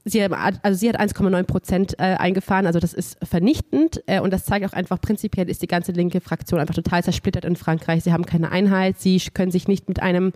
sie, 0.04 0.22
also 0.22 0.78
sie 0.78 0.88
hat 0.88 1.00
1,9 1.00 1.42
Prozent 1.44 1.98
äh, 1.98 2.16
eingefahren, 2.16 2.66
also 2.66 2.80
das 2.80 2.92
ist 2.92 3.18
vernichtend 3.24 4.02
äh, 4.06 4.20
und 4.20 4.32
das 4.32 4.44
zeigt 4.44 4.66
auch 4.66 4.72
einfach, 4.72 5.00
prinzipiell 5.00 5.48
ist 5.48 5.62
die 5.62 5.68
ganze 5.68 5.92
linke 5.92 6.20
Fraktion 6.20 6.60
einfach 6.60 6.74
total 6.74 7.02
zersplittert 7.02 7.44
in 7.44 7.56
Frankreich. 7.56 8.04
Sie 8.04 8.12
haben 8.12 8.26
keine 8.26 8.50
Einheit, 8.50 9.00
sie 9.00 9.20
können 9.32 9.52
sich 9.52 9.68
nicht 9.68 9.88
mit 9.88 10.00
einem 10.00 10.32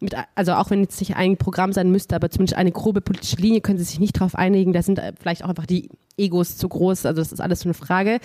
mit, 0.00 0.14
also 0.34 0.54
auch 0.54 0.70
wenn 0.70 0.82
es 0.82 0.98
nicht 1.00 1.16
ein 1.16 1.36
Programm 1.36 1.72
sein 1.72 1.90
müsste, 1.90 2.16
aber 2.16 2.30
zumindest 2.30 2.56
eine 2.56 2.72
grobe 2.72 3.02
politische 3.02 3.36
Linie 3.36 3.60
können 3.60 3.78
sie 3.78 3.84
sich 3.84 4.00
nicht 4.00 4.16
darauf 4.16 4.34
einigen. 4.34 4.72
Da 4.72 4.82
sind 4.82 4.98
äh, 4.98 5.12
vielleicht 5.20 5.44
auch 5.44 5.50
einfach 5.50 5.66
die 5.66 5.90
Egos 6.16 6.56
zu 6.56 6.68
groß. 6.68 7.06
Also 7.06 7.20
das 7.20 7.32
ist 7.32 7.40
alles 7.40 7.60
so 7.60 7.66
eine 7.68 7.74
Frage. 7.74 8.18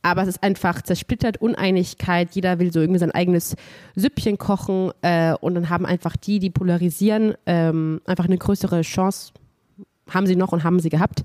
Aber 0.00 0.22
es 0.22 0.28
ist 0.28 0.42
einfach 0.42 0.80
zersplittert, 0.82 1.40
Uneinigkeit. 1.40 2.30
Jeder 2.32 2.58
will 2.58 2.72
so 2.72 2.80
irgendwie 2.80 3.00
sein 3.00 3.10
eigenes 3.10 3.56
Süppchen 3.94 4.38
kochen. 4.38 4.92
Äh, 5.02 5.34
und 5.34 5.54
dann 5.54 5.68
haben 5.68 5.86
einfach 5.86 6.16
die, 6.16 6.38
die 6.38 6.50
polarisieren, 6.50 7.34
ähm, 7.46 8.00
einfach 8.06 8.24
eine 8.24 8.38
größere 8.38 8.82
Chance. 8.82 9.32
Haben 10.12 10.26
sie 10.26 10.36
noch 10.36 10.52
und 10.52 10.64
haben 10.64 10.80
sie 10.80 10.88
gehabt. 10.88 11.22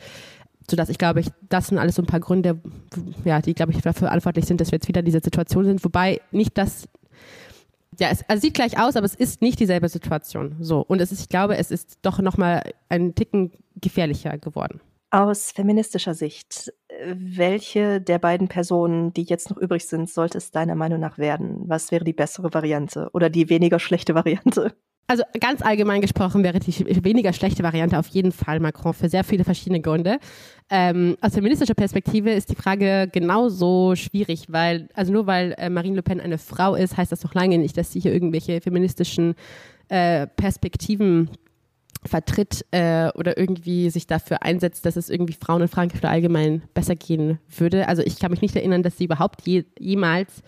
Sodass 0.69 0.89
ich 0.89 0.97
glaube, 0.97 1.19
ich, 1.19 1.27
das 1.49 1.67
sind 1.67 1.77
alles 1.77 1.95
so 1.95 2.01
ein 2.01 2.05
paar 2.05 2.21
Gründe, 2.21 2.61
ja, 3.25 3.41
die, 3.41 3.53
glaube 3.53 3.73
ich, 3.73 3.81
dafür 3.81 4.07
verantwortlich 4.07 4.45
sind, 4.45 4.61
dass 4.61 4.71
wir 4.71 4.77
jetzt 4.77 4.87
wieder 4.87 4.99
in 4.99 5.05
dieser 5.05 5.19
Situation 5.21 5.65
sind. 5.65 5.83
Wobei 5.83 6.21
nicht 6.31 6.57
das 6.57 6.87
ja, 7.99 8.09
es 8.09 8.27
also 8.27 8.41
sieht 8.41 8.53
gleich 8.53 8.79
aus, 8.79 8.95
aber 8.95 9.05
es 9.05 9.15
ist 9.15 9.41
nicht 9.41 9.59
dieselbe 9.59 9.89
Situation. 9.89 10.55
So. 10.59 10.81
Und 10.81 11.01
es 11.01 11.11
ist, 11.11 11.21
ich 11.21 11.29
glaube, 11.29 11.57
es 11.57 11.71
ist 11.71 11.99
doch 12.01 12.19
nochmal 12.19 12.63
ein 12.89 13.15
Ticken 13.15 13.51
gefährlicher 13.75 14.37
geworden. 14.37 14.81
Aus 15.11 15.51
feministischer 15.51 16.15
Sicht, 16.15 16.73
welche 17.05 18.01
der 18.01 18.17
beiden 18.17 18.47
Personen, 18.47 19.13
die 19.13 19.23
jetzt 19.23 19.51
noch 19.51 19.57
übrig 19.57 19.85
sind, 19.85 20.09
sollte 20.09 20.39
es 20.39 20.49
deiner 20.49 20.75
Meinung 20.75 20.99
nach 20.99 21.19
werden? 21.19 21.61
Was 21.67 21.91
wäre 21.91 22.03
die 22.03 22.13
bessere 22.13 22.51
Variante 22.53 23.09
oder 23.13 23.29
die 23.29 23.49
weniger 23.49 23.77
schlechte 23.77 24.15
Variante? 24.15 24.73
Also 25.05 25.23
ganz 25.39 25.61
allgemein 25.61 26.01
gesprochen 26.01 26.43
wäre 26.43 26.59
die 26.59 27.03
weniger 27.03 27.33
schlechte 27.33 27.61
Variante 27.61 27.99
auf 27.99 28.07
jeden 28.07 28.31
Fall 28.31 28.59
Macron 28.59 28.93
für 28.93 29.09
sehr 29.09 29.23
viele 29.23 29.43
verschiedene 29.43 29.81
Gründe. 29.81 30.17
Ähm, 30.69 31.17
aus 31.19 31.33
feministischer 31.33 31.73
Perspektive 31.73 32.31
ist 32.31 32.49
die 32.49 32.55
Frage 32.55 33.09
genauso 33.11 33.95
schwierig, 33.95 34.45
weil, 34.47 34.87
also 34.93 35.11
nur 35.11 35.27
weil 35.27 35.55
äh, 35.57 35.69
Marine 35.69 35.97
Le 35.97 36.03
Pen 36.03 36.21
eine 36.21 36.37
Frau 36.37 36.75
ist, 36.75 36.95
heißt 36.95 37.11
das 37.11 37.23
noch 37.23 37.33
lange 37.33 37.57
nicht, 37.57 37.77
dass 37.77 37.91
sie 37.91 37.99
hier 37.99 38.13
irgendwelche 38.13 38.61
feministischen 38.61 39.35
äh, 39.89 40.25
Perspektiven 40.27 41.29
vertritt 42.05 42.65
äh, 42.71 43.09
oder 43.15 43.37
irgendwie 43.37 43.89
sich 43.89 44.07
dafür 44.07 44.43
einsetzt, 44.43 44.85
dass 44.85 44.95
es 44.95 45.09
irgendwie 45.09 45.33
Frauen 45.33 45.61
in 45.61 45.67
Frankreich 45.67 46.03
allgemein 46.03 46.63
besser 46.73 46.95
gehen 46.95 47.39
würde. 47.55 47.87
Also 47.87 48.01
ich 48.03 48.19
kann 48.19 48.31
mich 48.31 48.41
nicht 48.41 48.55
erinnern, 48.55 48.83
dass 48.83 48.97
sie 48.97 49.05
überhaupt 49.05 49.45
je, 49.45 49.65
jemals 49.79 50.43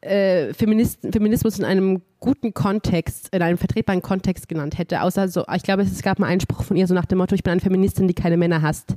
äh, 0.00 0.52
Feminismus 0.54 1.58
in 1.58 1.64
einem 1.64 2.02
guten 2.20 2.54
Kontext, 2.54 3.34
in 3.34 3.42
einem 3.42 3.58
vertretbaren 3.58 4.02
Kontext 4.02 4.48
genannt 4.48 4.78
hätte. 4.78 5.02
Außer 5.02 5.28
so, 5.28 5.44
ich 5.54 5.62
glaube, 5.62 5.82
es 5.82 6.02
gab 6.02 6.18
mal 6.18 6.26
einen 6.26 6.40
Spruch 6.40 6.62
von 6.62 6.76
ihr 6.76 6.86
so 6.86 6.94
nach 6.94 7.04
dem 7.04 7.18
Motto, 7.18 7.34
ich 7.34 7.42
bin 7.42 7.52
eine 7.52 7.60
Feministin, 7.60 8.08
die 8.08 8.14
keine 8.14 8.36
Männer 8.36 8.62
hasst. 8.62 8.96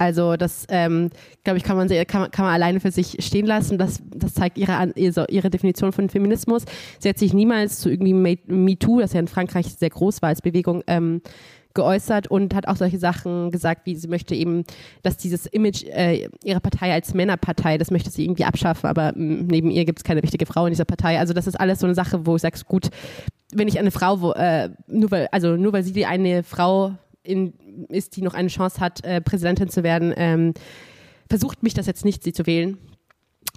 Also 0.00 0.36
das, 0.36 0.66
ähm, 0.70 1.10
glaube 1.44 1.58
ich, 1.58 1.62
kann 1.62 1.76
man, 1.76 1.86
kann, 1.88 2.30
kann 2.30 2.46
man 2.46 2.54
alleine 2.54 2.80
für 2.80 2.90
sich 2.90 3.18
stehen 3.20 3.44
lassen. 3.44 3.76
Das, 3.76 4.00
das 4.14 4.32
zeigt 4.32 4.56
ihre, 4.56 4.92
ihre 4.96 5.50
Definition 5.50 5.92
von 5.92 6.08
Feminismus. 6.08 6.64
Sie 6.98 7.08
hat 7.08 7.18
sich 7.18 7.34
niemals 7.34 7.80
zu 7.80 7.90
irgendwie 7.90 8.14
MeToo, 8.14 9.00
das 9.00 9.12
ja 9.12 9.20
in 9.20 9.28
Frankreich 9.28 9.66
sehr 9.74 9.90
groß 9.90 10.22
war 10.22 10.30
als 10.30 10.40
Bewegung, 10.40 10.82
ähm, 10.86 11.20
geäußert 11.74 12.28
und 12.28 12.54
hat 12.54 12.66
auch 12.68 12.76
solche 12.76 12.98
Sachen 12.98 13.50
gesagt, 13.50 13.86
wie 13.86 13.96
sie 13.96 14.08
möchte 14.08 14.34
eben, 14.34 14.64
dass 15.02 15.16
dieses 15.16 15.46
Image 15.46 15.84
äh, 15.84 16.28
ihrer 16.44 16.60
Partei 16.60 16.92
als 16.92 17.14
Männerpartei, 17.14 17.78
das 17.78 17.90
möchte 17.90 18.10
sie 18.10 18.24
irgendwie 18.24 18.44
abschaffen, 18.44 18.88
aber 18.88 19.12
mm, 19.14 19.46
neben 19.46 19.70
ihr 19.70 19.84
gibt 19.84 20.00
es 20.00 20.04
keine 20.04 20.22
wichtige 20.22 20.46
Frau 20.46 20.66
in 20.66 20.72
dieser 20.72 20.84
Partei. 20.84 21.18
Also 21.18 21.32
das 21.32 21.46
ist 21.46 21.58
alles 21.58 21.80
so 21.80 21.86
eine 21.86 21.94
Sache, 21.94 22.26
wo 22.26 22.36
ich 22.36 22.42
sage, 22.42 22.58
gut, 22.66 22.90
wenn 23.52 23.68
ich 23.68 23.78
eine 23.78 23.90
Frau, 23.90 24.20
wo, 24.20 24.32
äh, 24.32 24.70
nur 24.86 25.10
weil, 25.10 25.28
also 25.32 25.56
nur 25.56 25.72
weil 25.72 25.82
sie 25.82 25.92
die 25.92 26.06
eine 26.06 26.42
Frau 26.42 26.94
in, 27.22 27.52
ist, 27.88 28.16
die 28.16 28.22
noch 28.22 28.34
eine 28.34 28.48
Chance 28.48 28.80
hat, 28.80 29.04
äh, 29.04 29.20
Präsidentin 29.20 29.68
zu 29.68 29.82
werden, 29.82 30.12
ähm, 30.16 30.54
versucht 31.28 31.62
mich 31.62 31.74
das 31.74 31.86
jetzt 31.86 32.04
nicht, 32.04 32.22
sie 32.24 32.32
zu 32.32 32.46
wählen. 32.46 32.78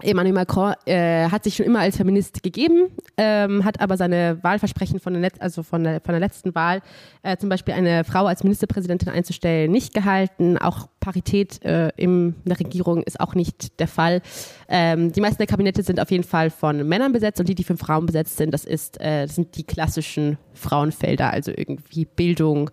Emmanuel 0.01 0.33
Macron 0.33 0.73
äh, 0.85 1.29
hat 1.29 1.43
sich 1.43 1.55
schon 1.55 1.65
immer 1.65 1.79
als 1.79 1.97
Feminist 1.97 2.41
gegeben, 2.41 2.89
ähm, 3.17 3.63
hat 3.63 3.79
aber 3.79 3.95
seine 3.97 4.39
Wahlversprechen 4.41 4.99
von 4.99 5.13
der, 5.13 5.21
Let 5.21 5.41
also 5.41 5.63
von 5.63 5.83
der, 5.83 6.01
von 6.01 6.13
der 6.13 6.19
letzten 6.19 6.55
Wahl, 6.55 6.81
äh, 7.21 7.37
zum 7.37 7.49
Beispiel 7.49 7.73
eine 7.73 8.03
Frau 8.03 8.25
als 8.25 8.43
Ministerpräsidentin 8.43 9.09
einzustellen, 9.09 9.71
nicht 9.71 9.93
gehalten. 9.93 10.57
Auch 10.57 10.87
Parität 10.99 11.63
äh, 11.63 11.89
in 11.95 12.35
der 12.43 12.59
Regierung 12.59 13.03
ist 13.03 13.19
auch 13.19 13.35
nicht 13.35 13.79
der 13.79 13.87
Fall. 13.87 14.21
Ähm, 14.67 15.11
die 15.11 15.21
meisten 15.21 15.37
der 15.37 15.47
Kabinette 15.47 15.83
sind 15.83 15.99
auf 15.99 16.09
jeden 16.11 16.23
Fall 16.23 16.49
von 16.49 16.87
Männern 16.87 17.11
besetzt 17.11 17.39
und 17.39 17.47
die, 17.47 17.55
die 17.55 17.63
von 17.63 17.77
Frauen 17.77 18.05
besetzt 18.05 18.37
sind, 18.37 18.51
das, 18.51 18.65
ist, 18.65 18.99
äh, 18.99 19.27
das 19.27 19.35
sind 19.35 19.55
die 19.57 19.63
klassischen 19.63 20.37
Frauenfelder, 20.53 21.31
also 21.31 21.51
irgendwie 21.55 22.05
Bildung, 22.05 22.71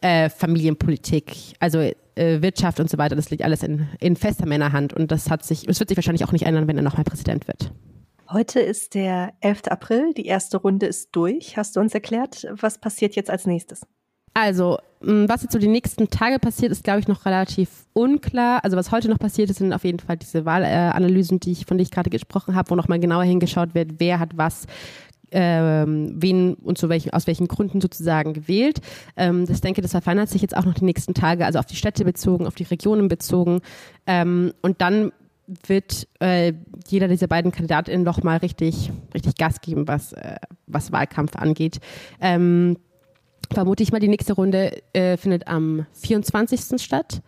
äh, 0.00 0.30
Familienpolitik, 0.30 1.34
also 1.60 1.90
äh, 2.16 2.42
Wirtschaft 2.42 2.80
und 2.80 2.90
so 2.90 2.98
weiter, 2.98 3.16
das 3.16 3.30
liegt 3.30 3.42
alles 3.42 3.62
in, 3.62 3.88
in 4.00 4.16
fester 4.16 4.46
Männerhand 4.46 4.92
und 4.92 5.10
das 5.10 5.30
hat 5.30 5.44
sich, 5.44 5.68
es 5.68 5.78
wird 5.78 5.88
sich 5.88 5.96
wahrscheinlich 5.96 6.24
auch 6.24 6.32
nicht 6.32 6.46
ändern, 6.46 6.66
wenn 6.66 6.76
er 6.76 6.82
nochmal 6.82 7.04
Präsident 7.04 7.46
wird. 7.46 7.72
Heute 8.30 8.58
ist 8.58 8.94
der 8.94 9.34
11. 9.40 9.68
April, 9.68 10.12
die 10.14 10.26
erste 10.26 10.56
Runde 10.56 10.86
ist 10.86 11.10
durch. 11.12 11.56
Hast 11.56 11.76
du 11.76 11.80
uns 11.80 11.94
erklärt, 11.94 12.46
was 12.50 12.78
passiert 12.78 13.14
jetzt 13.14 13.30
als 13.30 13.46
nächstes? 13.46 13.86
Also, 14.34 14.78
was 15.00 15.42
jetzt 15.42 15.52
so 15.52 15.58
die 15.58 15.66
nächsten 15.66 16.10
Tage 16.10 16.38
passiert, 16.38 16.70
ist, 16.70 16.84
glaube 16.84 17.00
ich, 17.00 17.08
noch 17.08 17.24
relativ 17.24 17.86
unklar. 17.94 18.62
Also, 18.64 18.76
was 18.76 18.90
heute 18.90 19.08
noch 19.08 19.18
passiert 19.18 19.48
ist, 19.48 19.58
sind 19.58 19.72
auf 19.72 19.84
jeden 19.84 19.98
Fall 19.98 20.18
diese 20.18 20.44
Wahlanalysen, 20.44 21.40
die 21.40 21.52
ich, 21.52 21.64
von 21.64 21.78
denen 21.78 21.86
ich 21.86 21.90
gerade 21.90 22.10
gesprochen 22.10 22.54
habe, 22.54 22.68
wo 22.68 22.74
nochmal 22.74 22.98
genauer 22.98 23.24
hingeschaut 23.24 23.74
wird, 23.74 23.92
wer 23.98 24.18
hat 24.18 24.36
was 24.36 24.66
ähm, 25.32 26.14
wen 26.16 26.54
und 26.54 26.78
zu 26.78 26.88
welchen, 26.88 27.10
aus 27.10 27.26
welchen 27.26 27.48
Gründen 27.48 27.80
sozusagen 27.80 28.32
gewählt. 28.32 28.80
Ähm, 29.16 29.44
ich 29.48 29.60
denke, 29.60 29.82
das 29.82 29.90
verfeinert 29.92 30.28
sich 30.28 30.42
jetzt 30.42 30.56
auch 30.56 30.64
noch 30.64 30.74
die 30.74 30.84
nächsten 30.84 31.14
Tage, 31.14 31.46
also 31.46 31.58
auf 31.58 31.66
die 31.66 31.76
Städte 31.76 32.04
bezogen, 32.04 32.46
auf 32.46 32.54
die 32.54 32.64
Regionen 32.64 33.08
bezogen. 33.08 33.60
Ähm, 34.06 34.52
und 34.62 34.80
dann 34.80 35.12
wird 35.66 36.08
äh, 36.20 36.52
jeder 36.88 37.08
dieser 37.08 37.28
beiden 37.28 37.52
KandidatInnen 37.52 38.02
noch 38.02 38.22
mal 38.22 38.38
richtig, 38.38 38.90
richtig 39.14 39.36
Gas 39.36 39.60
geben, 39.60 39.86
was, 39.86 40.12
äh, 40.12 40.36
was 40.66 40.92
Wahlkampf 40.92 41.36
angeht. 41.36 41.78
Ähm, 42.20 42.78
vermute 43.52 43.82
ich 43.82 43.92
mal, 43.92 44.00
die 44.00 44.08
nächste 44.08 44.32
Runde 44.32 44.82
äh, 44.92 45.16
findet 45.16 45.46
am 45.46 45.86
24. 45.92 46.82
statt. 46.82 47.22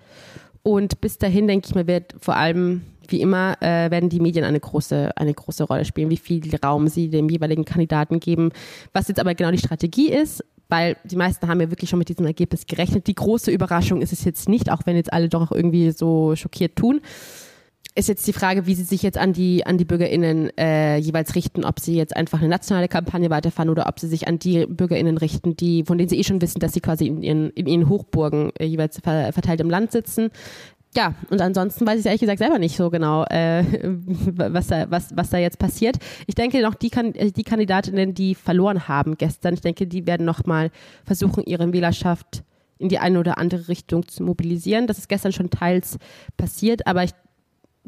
Und 0.63 1.01
bis 1.01 1.19
dahin, 1.19 1.47
denke 1.47 1.69
ich 1.69 1.75
mal, 1.75 1.87
wird 1.87 2.15
vor 2.21 2.37
allem 2.37 2.83
wie 3.09 3.21
immer 3.21 3.57
äh, 3.61 3.91
werden 3.91 4.09
die 4.09 4.21
Medien 4.21 4.45
eine 4.45 4.61
große, 4.61 5.17
eine 5.17 5.35
große 5.35 5.65
Rolle 5.65 5.85
spielen, 5.85 6.11
wie 6.11 6.17
viel 6.17 6.43
Raum 6.65 6.89
sie 6.89 7.09
dem 7.09 7.29
jeweiligen 7.29 7.65
Kandidaten 7.65 8.21
geben. 8.21 8.51
Was 8.93 9.09
jetzt 9.09 9.21
aber 9.21 9.35
genau 9.35 9.51
die 9.51 9.59
Strategie 9.59 10.11
ist, 10.11 10.45
weil 10.69 10.97
die 11.05 11.17
meisten 11.17 11.49
haben 11.49 11.61
ja 11.61 11.71
wirklich 11.71 11.91
schon 11.91 11.99
mit 11.99 12.09
diesem 12.09 12.27
Ergebnis 12.27 12.67
gerechnet. 12.67 13.07
Die 13.07 13.15
große 13.15 13.51
Überraschung 13.51 14.03
ist 14.03 14.13
es 14.13 14.25
jetzt 14.25 14.49
nicht, 14.49 14.71
auch 14.71 14.83
wenn 14.85 14.97
jetzt 14.97 15.13
alle 15.13 15.29
doch 15.29 15.51
irgendwie 15.51 15.91
so 15.91 16.37
schockiert 16.37 16.77
tun. 16.77 17.01
Ist 17.95 18.09
jetzt 18.09 18.27
die 18.29 18.33
Frage, 18.33 18.67
wie 18.67 18.75
sie 18.75 18.85
sich 18.85 19.03
jetzt 19.03 19.19
an 19.19 19.33
die, 19.33 19.67
an 19.67 19.77
die 19.77 19.85
BürgerInnen 19.85 20.57
äh, 20.57 20.99
jeweils 20.99 21.35
richten, 21.35 21.65
ob 21.65 21.81
sie 21.81 21.97
jetzt 21.97 22.15
einfach 22.15 22.39
eine 22.39 22.49
nationale 22.49 22.87
Kampagne 22.87 23.29
weiterfahren 23.29 23.71
oder 23.71 23.89
ob 23.89 23.99
sie 23.99 24.07
sich 24.07 24.29
an 24.29 24.39
die 24.39 24.67
BürgerInnen 24.67 25.19
richten, 25.19 25.57
die, 25.57 25.83
von 25.85 25.99
denen 25.99 26.09
sie 26.09 26.19
eh 26.19 26.23
schon 26.23 26.41
wissen, 26.41 26.61
dass 26.61 26.75
sie 26.75 26.81
quasi 26.81 27.07
in 27.07 27.23
ihren, 27.23 27.51
in 27.51 27.67
ihren 27.67 27.89
Hochburgen 27.89 28.53
äh, 28.59 28.67
jeweils 28.67 29.01
verteilt 29.01 29.61
im 29.61 29.71
Land 29.71 29.91
sitzen 29.91 30.31
ja, 30.99 31.15
und 31.31 31.41
ansonsten 31.41 31.87
weiß 31.87 32.01
ich 32.01 32.07
ehrlich 32.07 32.23
gesagt 32.23 32.41
selber 32.41 32.59
nicht 32.59 32.77
so 32.77 32.91
genau, 32.91 33.23
äh, 33.27 33.63
was, 34.35 34.67
da, 34.67 34.91
was, 34.91 35.17
was 35.17 35.31
da 35.31 35.39
jetzt 35.39 35.61
passiert. 35.61 35.97
Ich 36.27 36.35
denke 36.35 36.61
noch, 36.61 36.75
die, 36.75 36.91
äh, 36.93 37.31
die 37.31 37.45
Kandidatinnen, 37.45 38.15
die 38.15 38.35
verloren 38.35 38.89
haben 38.89 39.17
gestern, 39.17 39.55
ich 39.55 39.61
denke, 39.61 39.87
die 39.87 40.09
werden 40.09 40.27
nochmal 40.27 40.73
versuchen, 41.05 41.45
ihre 41.45 41.73
Wählerschaft 41.73 42.43
in 42.79 42.89
die 42.89 42.99
eine 42.99 43.21
oder 43.21 43.39
andere 43.39 43.69
Richtung 43.69 44.09
zu 44.09 44.25
mobilisieren. 44.25 44.89
Das 44.89 44.99
ist 44.99 45.09
gestern 45.09 45.31
schon 45.31 45.51
teils 45.51 45.99
passiert, 46.37 46.85
aber 46.89 47.05
ich, 47.05 47.13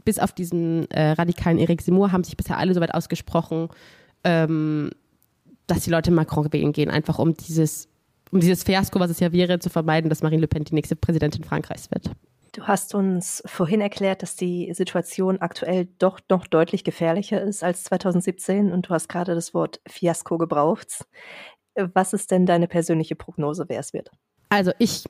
bis 0.05 0.21
auf 0.21 0.33
diesen 0.33 0.89
äh, 0.93 1.11
radikalen 1.11 1.59
Eric 1.59 1.83
Simur 1.83 2.13
haben 2.13 2.23
sich 2.23 2.37
bisher 2.37 2.59
alle 2.59 2.75
so 2.75 2.81
weit 2.81 2.95
ausgesprochen, 2.95 3.71
ähm, 4.23 4.91
dass 5.67 5.83
die 5.83 5.91
Leute 5.91 6.13
Macron 6.13 6.53
wählen 6.53 6.71
gehen, 6.73 6.91
einfach 6.91 7.19
um 7.19 7.35
dieses, 7.35 7.89
um 8.31 8.39
dieses 8.39 8.63
Fiasko, 8.63 9.01
was 9.01 9.11
es 9.11 9.19
ja 9.19 9.33
wäre, 9.33 9.59
zu 9.59 9.69
vermeiden, 9.69 10.09
dass 10.11 10.23
Marine 10.23 10.43
Le 10.43 10.49
Pen 10.49 10.63
die 10.63 10.77
nächste 10.77 10.95
Präsidentin 10.95 11.43
Frankreichs 11.43 11.91
wird. 11.91 12.13
Du 12.53 12.65
hast 12.65 12.95
uns 12.95 13.43
vorhin 13.47 13.81
erklärt, 13.81 14.23
dass 14.23 14.35
die 14.35 14.73
Situation 14.75 15.41
aktuell 15.41 15.89
doch 15.99 16.21
noch 16.29 16.47
deutlich 16.47 16.85
gefährlicher 16.85 17.41
ist 17.41 17.63
als 17.63 17.85
2017 17.85 18.73
und 18.73 18.89
du 18.89 18.91
hast 18.91 19.09
gerade 19.09 19.35
das 19.35 19.55
Wort 19.55 19.81
Fiasko 19.87 20.37
gebraucht. 20.39 21.07
Was 21.77 22.13
ist 22.13 22.31
denn 22.31 22.47
deine 22.47 22.67
persönliche 22.67 23.15
Prognose, 23.15 23.67
wer 23.69 23.79
es 23.79 23.93
wird? 23.93 24.11
Also 24.49 24.73
ich 24.79 25.05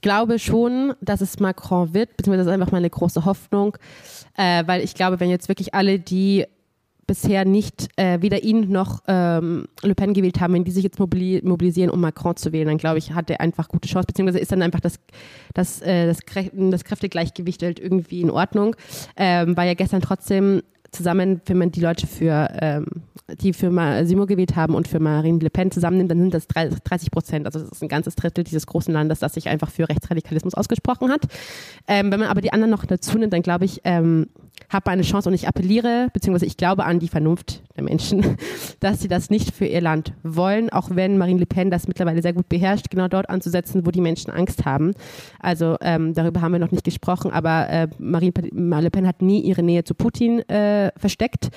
glaube 0.00 0.40
schon, 0.40 0.94
dass 1.00 1.20
es 1.20 1.38
Macron 1.38 1.94
wird, 1.94 2.16
beziehungsweise 2.16 2.44
das 2.44 2.52
ist 2.52 2.60
einfach 2.60 2.72
meine 2.72 2.90
große 2.90 3.24
Hoffnung, 3.24 3.76
äh, 4.36 4.64
weil 4.66 4.82
ich 4.82 4.94
glaube, 4.94 5.20
wenn 5.20 5.30
jetzt 5.30 5.48
wirklich 5.48 5.74
alle, 5.74 6.00
die 6.00 6.46
bisher 7.12 7.44
nicht 7.44 7.90
äh, 7.96 8.22
weder 8.22 8.42
ihn 8.42 8.70
noch 8.70 9.02
ähm, 9.06 9.66
Le 9.82 9.94
Pen 9.94 10.14
gewählt 10.14 10.40
haben, 10.40 10.54
wenn 10.54 10.64
die 10.64 10.70
sich 10.70 10.82
jetzt 10.82 10.98
mobilisieren, 10.98 11.90
um 11.90 12.00
Macron 12.00 12.36
zu 12.36 12.52
wählen, 12.52 12.68
dann 12.68 12.78
glaube 12.78 12.96
ich, 12.96 13.12
hat 13.12 13.28
er 13.28 13.42
einfach 13.42 13.68
gute 13.68 13.86
Chance, 13.86 14.06
beziehungsweise 14.06 14.38
ist 14.38 14.50
dann 14.50 14.62
einfach 14.62 14.80
das, 14.80 14.98
das, 15.52 15.82
äh, 15.82 16.06
das, 16.06 16.20
das 16.54 16.84
Kräftegleichgewicht 16.84 17.62
halt 17.62 17.80
irgendwie 17.80 18.22
in 18.22 18.30
Ordnung. 18.30 18.76
Ähm, 19.14 19.58
war 19.58 19.66
ja 19.66 19.74
gestern 19.74 20.00
trotzdem 20.00 20.62
zusammen, 20.90 21.42
wenn 21.44 21.58
man 21.58 21.70
die 21.70 21.80
Leute 21.80 22.06
für, 22.06 22.48
ähm, 22.62 22.86
die 23.42 23.52
für 23.52 23.70
Simo 24.06 24.24
gewählt 24.24 24.56
haben 24.56 24.74
und 24.74 24.88
für 24.88 24.98
Marine 24.98 25.38
Le 25.38 25.50
Pen 25.50 25.70
zusammennimmt, 25.70 26.10
dann 26.10 26.18
sind 26.18 26.32
das 26.32 26.46
30 26.46 27.10
Prozent. 27.10 27.44
Also 27.44 27.58
das 27.58 27.72
ist 27.72 27.82
ein 27.82 27.88
ganzes 27.88 28.14
Drittel 28.14 28.42
dieses 28.42 28.66
großen 28.66 28.92
Landes, 28.92 29.18
das 29.18 29.34
sich 29.34 29.50
einfach 29.50 29.70
für 29.70 29.86
Rechtsradikalismus 29.86 30.54
ausgesprochen 30.54 31.10
hat. 31.10 31.26
Ähm, 31.88 32.10
wenn 32.10 32.20
man 32.20 32.30
aber 32.30 32.40
die 32.40 32.54
anderen 32.54 32.70
noch 32.70 32.86
dazu 32.86 33.18
nimmt, 33.18 33.34
dann 33.34 33.42
glaube 33.42 33.66
ich, 33.66 33.82
ähm, 33.84 34.28
habe 34.72 34.90
eine 34.90 35.02
Chance 35.02 35.28
und 35.28 35.34
ich 35.34 35.46
appelliere, 35.46 36.08
beziehungsweise 36.12 36.46
ich 36.46 36.56
glaube 36.56 36.84
an 36.84 36.98
die 36.98 37.08
Vernunft 37.08 37.62
der 37.76 37.84
Menschen, 37.84 38.36
dass 38.80 39.00
sie 39.00 39.08
das 39.08 39.30
nicht 39.30 39.54
für 39.54 39.66
ihr 39.66 39.80
Land 39.80 40.14
wollen, 40.22 40.70
auch 40.70 40.90
wenn 40.90 41.18
Marine 41.18 41.40
Le 41.40 41.46
Pen 41.46 41.70
das 41.70 41.88
mittlerweile 41.88 42.22
sehr 42.22 42.32
gut 42.32 42.48
beherrscht, 42.48 42.90
genau 42.90 43.08
dort 43.08 43.28
anzusetzen, 43.28 43.86
wo 43.86 43.90
die 43.90 44.00
Menschen 44.00 44.30
Angst 44.30 44.64
haben. 44.64 44.92
Also 45.40 45.76
ähm, 45.80 46.14
darüber 46.14 46.40
haben 46.40 46.52
wir 46.52 46.58
noch 46.58 46.70
nicht 46.70 46.84
gesprochen, 46.84 47.30
aber 47.30 47.68
äh, 47.68 47.88
Marine 47.98 48.32
Le 48.52 48.90
Pen 48.90 49.06
hat 49.06 49.22
nie 49.22 49.40
ihre 49.40 49.62
Nähe 49.62 49.84
zu 49.84 49.94
Putin 49.94 50.40
äh, 50.48 50.92
versteckt 50.96 51.50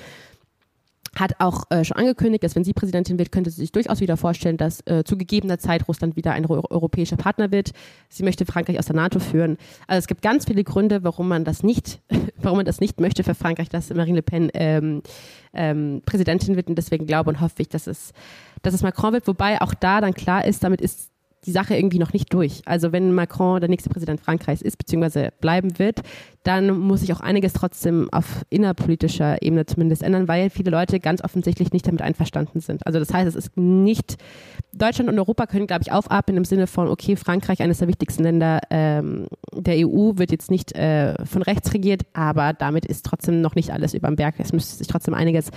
hat 1.16 1.34
auch 1.38 1.64
äh, 1.70 1.84
schon 1.84 1.96
angekündigt, 1.96 2.44
dass 2.44 2.54
wenn 2.54 2.64
sie 2.64 2.72
Präsidentin 2.72 3.18
wird, 3.18 3.32
könnte 3.32 3.50
sie 3.50 3.60
sich 3.62 3.72
durchaus 3.72 4.00
wieder 4.00 4.16
vorstellen, 4.16 4.56
dass 4.56 4.86
äh, 4.86 5.04
zu 5.04 5.16
gegebener 5.16 5.58
Zeit 5.58 5.88
Russland 5.88 6.16
wieder 6.16 6.32
ein 6.32 6.46
europäischer 6.46 7.16
Partner 7.16 7.50
wird. 7.50 7.72
Sie 8.08 8.22
möchte 8.22 8.44
Frankreich 8.44 8.78
aus 8.78 8.86
der 8.86 8.96
NATO 8.96 9.18
führen. 9.18 9.56
Also 9.86 9.98
es 9.98 10.06
gibt 10.06 10.22
ganz 10.22 10.44
viele 10.44 10.64
Gründe, 10.64 11.04
warum 11.04 11.28
man 11.28 11.44
das 11.44 11.62
nicht, 11.62 12.00
warum 12.36 12.58
man 12.58 12.66
das 12.66 12.80
nicht 12.80 13.00
möchte 13.00 13.24
für 13.24 13.34
Frankreich, 13.34 13.68
dass 13.68 13.92
Marine 13.92 14.16
Le 14.16 14.22
Pen 14.22 14.50
ähm, 14.54 15.02
ähm, 15.52 16.02
Präsidentin 16.04 16.56
wird. 16.56 16.68
Und 16.68 16.76
deswegen 16.76 17.06
glaube 17.06 17.30
und 17.30 17.40
hoffe 17.40 17.62
ich, 17.62 17.68
dass 17.68 17.86
es, 17.86 18.12
dass 18.62 18.74
es 18.74 18.82
Macron 18.82 19.14
wird. 19.14 19.26
Wobei 19.26 19.60
auch 19.60 19.74
da 19.74 20.00
dann 20.00 20.14
klar 20.14 20.44
ist, 20.44 20.62
damit 20.64 20.80
ist 20.80 21.10
die 21.46 21.52
Sache 21.52 21.76
irgendwie 21.76 21.98
noch 21.98 22.12
nicht 22.12 22.32
durch. 22.32 22.62
Also 22.66 22.92
wenn 22.92 23.14
Macron 23.14 23.60
der 23.60 23.70
nächste 23.70 23.88
Präsident 23.88 24.20
Frankreichs 24.20 24.62
ist, 24.62 24.76
beziehungsweise 24.76 25.30
bleiben 25.40 25.78
wird, 25.78 26.02
dann 26.46 26.78
muss 26.78 27.00
sich 27.00 27.12
auch 27.12 27.20
einiges 27.20 27.54
trotzdem 27.54 28.08
auf 28.12 28.44
innerpolitischer 28.50 29.42
Ebene 29.42 29.66
zumindest 29.66 30.02
ändern, 30.04 30.28
weil 30.28 30.48
viele 30.48 30.70
Leute 30.70 31.00
ganz 31.00 31.22
offensichtlich 31.24 31.72
nicht 31.72 31.86
damit 31.88 32.02
einverstanden 32.02 32.60
sind. 32.60 32.86
Also 32.86 33.00
das 33.00 33.12
heißt, 33.12 33.26
es 33.26 33.34
ist 33.34 33.56
nicht, 33.56 34.16
Deutschland 34.72 35.10
und 35.10 35.18
Europa 35.18 35.46
können, 35.46 35.66
glaube 35.66 35.82
ich, 35.82 35.90
aufatmen 35.90 36.36
im 36.36 36.44
Sinne 36.44 36.68
von, 36.68 36.88
okay, 36.88 37.16
Frankreich, 37.16 37.62
eines 37.62 37.78
der 37.78 37.88
wichtigsten 37.88 38.22
Länder 38.22 38.60
ähm, 38.70 39.26
der 39.52 39.88
EU, 39.88 40.12
wird 40.16 40.30
jetzt 40.30 40.50
nicht 40.50 40.72
äh, 40.76 41.14
von 41.24 41.42
rechts 41.42 41.74
regiert, 41.74 42.02
aber 42.12 42.52
damit 42.52 42.86
ist 42.86 43.04
trotzdem 43.04 43.40
noch 43.40 43.56
nicht 43.56 43.70
alles 43.70 43.94
über 43.94 44.06
dem 44.06 44.16
Berg. 44.16 44.36
Es 44.38 44.52
müsste 44.52 44.76
sich 44.76 44.86
trotzdem 44.86 45.14
einiges, 45.14 45.50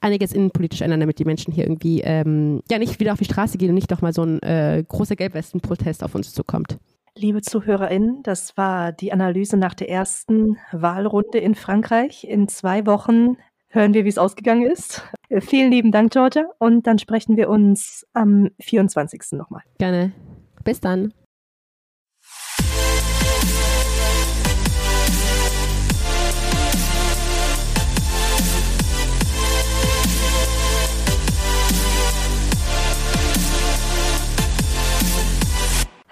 einiges 0.00 0.32
innenpolitisch 0.32 0.82
ändern, 0.82 1.00
damit 1.00 1.18
die 1.18 1.24
Menschen 1.24 1.52
hier 1.52 1.64
irgendwie 1.64 2.02
ähm, 2.02 2.62
ja 2.70 2.78
nicht 2.78 3.00
wieder 3.00 3.12
auf 3.12 3.18
die 3.18 3.24
Straße 3.24 3.58
gehen 3.58 3.70
und 3.70 3.74
nicht 3.74 3.90
doch 3.90 4.00
mal 4.00 4.12
so 4.12 4.22
ein 4.22 4.40
äh, 4.42 4.84
großer 4.86 5.16
Gelbwesten-Protest 5.36 6.02
auf 6.02 6.14
uns 6.14 6.32
zukommt. 6.32 6.78
Liebe 7.14 7.40
ZuhörerInnen, 7.40 8.22
das 8.22 8.56
war 8.56 8.92
die 8.92 9.12
Analyse 9.12 9.56
nach 9.56 9.74
der 9.74 9.88
ersten 9.88 10.58
Wahlrunde 10.72 11.38
in 11.38 11.54
Frankreich. 11.54 12.24
In 12.24 12.48
zwei 12.48 12.86
Wochen 12.86 13.36
hören 13.68 13.94
wir, 13.94 14.04
wie 14.04 14.08
es 14.08 14.18
ausgegangen 14.18 14.70
ist. 14.70 15.02
Äh, 15.28 15.40
vielen 15.40 15.70
lieben 15.70 15.92
Dank, 15.92 16.12
Georgia. 16.12 16.44
Und 16.58 16.86
dann 16.86 16.98
sprechen 16.98 17.36
wir 17.36 17.48
uns 17.48 18.06
am 18.12 18.50
24. 18.60 19.32
nochmal. 19.32 19.62
Gerne. 19.78 20.12
Bis 20.64 20.80
dann. 20.80 21.12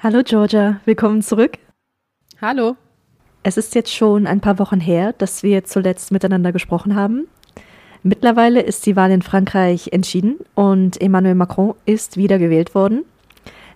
Hallo 0.05 0.21
Georgia, 0.23 0.83
willkommen 0.85 1.23
zurück. 1.23 1.53
Hallo. 2.39 2.77
Es 3.43 3.57
ist 3.57 3.75
jetzt 3.75 3.91
schon 3.91 4.27
ein 4.27 4.43
paar 4.43 4.59
Wochen 4.59 4.79
her, 4.79 5.15
dass 5.15 5.43
wir 5.43 5.65
zuletzt 5.65 6.13
miteinander 6.13 6.53
gesprochen 6.53 6.95
haben. 6.95 7.27
Mittlerweile 8.03 8.61
ist 8.61 8.85
die 8.85 8.97
Wahl 8.97 9.11
in 9.13 9.23
Frankreich 9.23 9.89
entschieden 9.93 10.41
und 10.55 11.01
Emmanuel 11.01 11.37
Macron 11.37 11.75
ist 11.87 12.19
wiedergewählt 12.19 12.75
worden 12.75 13.07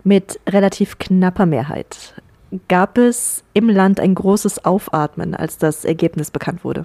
mit 0.05 0.39
relativ 0.47 0.99
knapper 0.99 1.47
Mehrheit. 1.47 2.21
Gab 2.69 2.99
es 2.99 3.43
im 3.55 3.71
Land 3.71 3.99
ein 3.99 4.15
großes 4.15 4.67
Aufatmen, 4.67 5.35
als 5.35 5.57
das 5.57 5.87
Ergebnis 5.87 6.31
bekannt 6.31 6.63
wurde? 6.63 6.85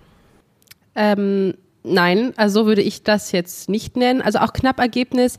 Ähm, 0.95 1.55
nein, 1.83 2.31
also 2.38 2.62
so 2.62 2.65
würde 2.65 2.81
ich 2.81 3.03
das 3.03 3.33
jetzt 3.33 3.67
nicht 3.67 3.97
nennen. 3.97 4.21
Also 4.21 4.39
auch 4.39 4.53
knapp 4.53 4.79
Ergebnis. 4.79 5.35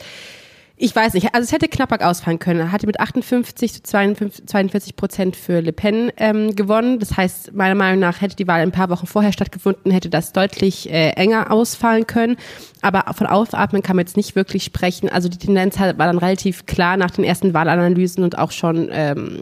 Ich 0.77 0.95
weiß 0.95 1.15
nicht, 1.15 1.33
also 1.35 1.45
es 1.45 1.53
hätte 1.53 1.69
knapper 1.69 2.05
ausfallen 2.05 2.41
können. 2.41 2.59
Er 2.59 2.73
hatte 2.73 2.87
mit 2.87 2.99
58 2.99 3.75
zu 3.75 3.83
52, 3.85 4.47
42 4.47 4.97
Prozent 4.97 5.37
für 5.37 5.61
Le 5.61 5.73
Pen 5.73 6.11
ähm, 6.17 6.57
gewonnen. 6.57 6.99
Das 6.99 7.17
heißt, 7.17 7.55
meiner 7.55 7.77
Meinung 7.77 8.01
nach 8.01 8.21
hätte 8.21 8.35
die 8.35 8.49
Wahl 8.49 8.61
ein 8.61 8.73
paar 8.73 8.91
Wochen 8.91 9.07
vorher 9.07 9.33
stattgefunden, 9.33 9.93
hätte 9.93 10.11
das 10.11 10.33
deutlich 10.33 10.91
äh, 10.91 11.11
enger 11.11 11.53
ausfallen 11.53 12.09
können. 12.09 12.37
Aber 12.83 13.05
von 13.15 13.29
Aufatmen 13.29 13.83
kann 13.83 13.95
man 13.95 14.05
jetzt 14.05 14.17
nicht 14.17 14.35
wirklich 14.35 14.65
sprechen. 14.65 15.09
Also 15.09 15.29
die 15.29 15.39
Tendenz 15.39 15.79
war 15.79 15.95
dann 15.95 16.19
relativ 16.19 16.67
klar 16.67 16.97
nach 16.97 17.13
den 17.13 17.23
ersten 17.23 17.55
Wahlanalysen 17.55 18.25
und 18.25 18.37
auch 18.37 18.51
schon, 18.51 18.89
ähm, 18.91 19.39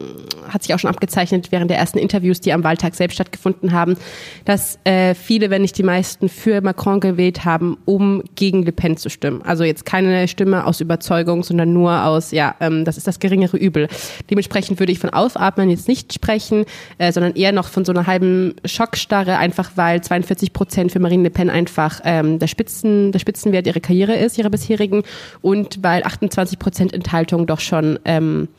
hat 0.47 0.61
sich 0.61 0.73
auch 0.75 0.79
schon 0.79 0.91
abgezeichnet 0.91 1.51
während 1.51 1.71
der 1.71 1.79
ersten 1.79 1.97
Interviews, 1.97 2.41
die 2.41 2.53
am 2.53 2.63
Wahltag 2.63 2.93
selbst 2.93 3.15
stattgefunden 3.15 3.71
haben, 3.71 3.97
dass 4.45 4.77
äh, 4.83 5.15
viele, 5.15 5.49
wenn 5.49 5.63
nicht 5.63 5.79
die 5.79 5.83
meisten, 5.83 6.29
für 6.29 6.61
Macron 6.61 6.99
gewählt 6.99 7.43
haben, 7.43 7.77
um 7.85 8.23
gegen 8.35 8.63
Le 8.63 8.71
Pen 8.71 8.97
zu 8.97 9.09
stimmen. 9.09 9.41
Also 9.41 9.63
jetzt 9.63 9.83
keine 9.83 10.27
Stimme 10.27 10.65
aus 10.65 10.79
Überzeugung 10.79 11.22
Überzeugung, 11.23 11.43
sondern 11.43 11.73
nur 11.73 12.05
aus, 12.05 12.31
ja, 12.31 12.55
ähm, 12.59 12.85
das 12.85 12.97
ist 12.97 13.07
das 13.07 13.19
geringere 13.19 13.57
Übel. 13.57 13.87
Dementsprechend 14.29 14.79
würde 14.79 14.91
ich 14.91 14.99
von 14.99 15.09
Aufatmen 15.09 15.69
jetzt 15.69 15.87
nicht 15.87 16.13
sprechen, 16.13 16.65
äh, 16.97 17.11
sondern 17.11 17.35
eher 17.35 17.51
noch 17.51 17.67
von 17.67 17.85
so 17.85 17.91
einer 17.91 18.07
halben 18.07 18.55
Schockstarre, 18.65 19.37
einfach 19.37 19.71
weil 19.75 20.01
42 20.01 20.53
Prozent 20.53 20.91
für 20.91 20.99
Marine 20.99 21.23
Le 21.23 21.29
Pen 21.29 21.49
einfach 21.49 22.01
ähm, 22.03 22.39
der, 22.39 22.47
Spitzen, 22.47 23.11
der 23.11 23.19
Spitzenwert 23.19 23.67
ihrer 23.67 23.79
Karriere 23.79 24.15
ist, 24.15 24.37
ihrer 24.37 24.49
bisherigen, 24.49 25.03
und 25.41 25.79
weil 25.81 26.03
28 26.03 26.59
Prozent 26.59 26.93
Enthaltung 26.93 27.47
doch 27.47 27.59
schon 27.59 27.99
ähm, 28.05 28.49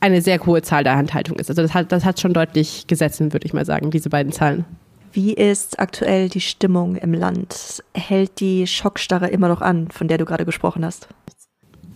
eine 0.00 0.20
sehr 0.20 0.44
hohe 0.44 0.62
Zahl 0.62 0.84
der 0.84 0.94
Enthaltung 0.94 1.38
ist. 1.38 1.48
Also 1.50 1.62
das 1.62 1.74
hat, 1.74 1.90
das 1.90 2.04
hat 2.04 2.20
schon 2.20 2.32
deutlich 2.32 2.86
gesetzt, 2.86 3.20
würde 3.20 3.46
ich 3.46 3.54
mal 3.54 3.64
sagen, 3.64 3.90
diese 3.90 4.10
beiden 4.10 4.32
Zahlen. 4.32 4.64
Wie 5.12 5.32
ist 5.32 5.78
aktuell 5.78 6.28
die 6.28 6.42
Stimmung 6.42 6.96
im 6.96 7.14
Land? 7.14 7.82
Hält 7.94 8.38
die 8.38 8.66
Schockstarre 8.66 9.28
immer 9.28 9.48
noch 9.48 9.62
an, 9.62 9.88
von 9.90 10.08
der 10.08 10.18
du 10.18 10.26
gerade 10.26 10.44
gesprochen 10.44 10.84
hast? 10.84 11.08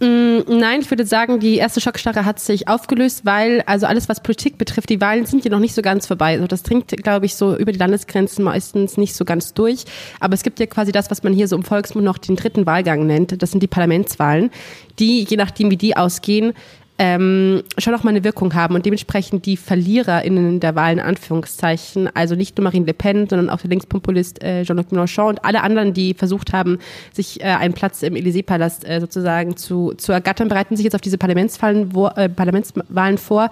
Mm, 0.01 0.41
nein, 0.49 0.81
ich 0.81 0.91
würde 0.91 1.05
sagen, 1.05 1.41
die 1.41 1.57
erste 1.57 1.83
Schockstarre 1.83 2.25
hat 2.25 2.41
sich 2.41 2.69
aufgelöst, 2.69 3.27
weil 3.27 3.63
also 3.67 3.85
alles, 3.85 4.09
was 4.09 4.23
Politik 4.23 4.57
betrifft, 4.57 4.89
die 4.89 4.99
Wahlen 4.99 5.27
sind 5.27 5.45
ja 5.45 5.51
noch 5.51 5.59
nicht 5.59 5.75
so 5.75 5.83
ganz 5.83 6.07
vorbei. 6.07 6.33
Also 6.33 6.47
das 6.47 6.63
dringt, 6.63 6.89
glaube 6.89 7.27
ich, 7.27 7.35
so 7.35 7.55
über 7.55 7.71
die 7.71 7.79
Landesgrenzen 7.79 8.43
meistens 8.43 8.97
nicht 8.97 9.15
so 9.15 9.27
ganz 9.27 9.53
durch. 9.53 9.85
Aber 10.19 10.33
es 10.33 10.43
gibt 10.43 10.59
ja 10.59 10.65
quasi 10.65 10.91
das, 10.91 11.11
was 11.11 11.23
man 11.23 11.35
hier 11.35 11.49
so 11.49 11.57
im 11.57 11.65
Volksmund 11.65 12.05
noch 12.05 12.17
den 12.17 12.37
dritten 12.37 12.65
Wahlgang 12.65 13.07
nennt. 13.07 13.43
Das 13.43 13.51
sind 13.51 13.63
die 13.63 13.67
Parlamentswahlen, 13.67 14.51
die, 14.99 15.25
je 15.29 15.37
nachdem 15.37 15.71
wie 15.71 15.77
die 15.77 15.95
ausgehen, 15.95 16.55
ähm, 17.03 17.63
schon 17.79 17.95
auch 17.95 18.03
mal 18.03 18.11
eine 18.11 18.25
Wirkung 18.25 18.53
haben 18.53 18.75
und 18.75 18.85
dementsprechend 18.85 19.47
die 19.47 19.57
VerliererInnen 19.57 20.61
der 20.61 20.75
Wahlen, 20.75 21.01
Anführungszeichen, 21.01 22.15
also 22.15 22.35
nicht 22.35 22.59
nur 22.59 22.65
Marine 22.65 22.85
Le 22.85 22.93
Pen, 22.93 23.27
sondern 23.27 23.49
auch 23.49 23.63
der 23.63 23.71
Linkspopulist 23.71 24.45
äh, 24.45 24.65
Jean-Luc 24.65 24.89
Mélenchon 24.93 25.31
und 25.31 25.43
alle 25.43 25.63
anderen, 25.63 25.95
die 25.95 26.13
versucht 26.13 26.53
haben, 26.53 26.79
sich 27.15 27.41
äh, 27.41 27.45
einen 27.45 27.73
Platz 27.73 28.03
im 28.03 28.17
Élysée-Palast 28.17 28.87
äh, 28.87 29.01
sozusagen 29.01 29.57
zu, 29.57 29.95
zu 29.97 30.13
ergattern, 30.13 30.49
bereiten 30.49 30.77
sich 30.77 30.85
jetzt 30.85 30.95
auf 30.95 31.01
diese 31.01 31.17
Parlamentswahlen, 31.17 31.95
wo, 31.95 32.09
äh, 32.09 32.29
Parlamentswahlen 32.29 33.17
vor 33.17 33.49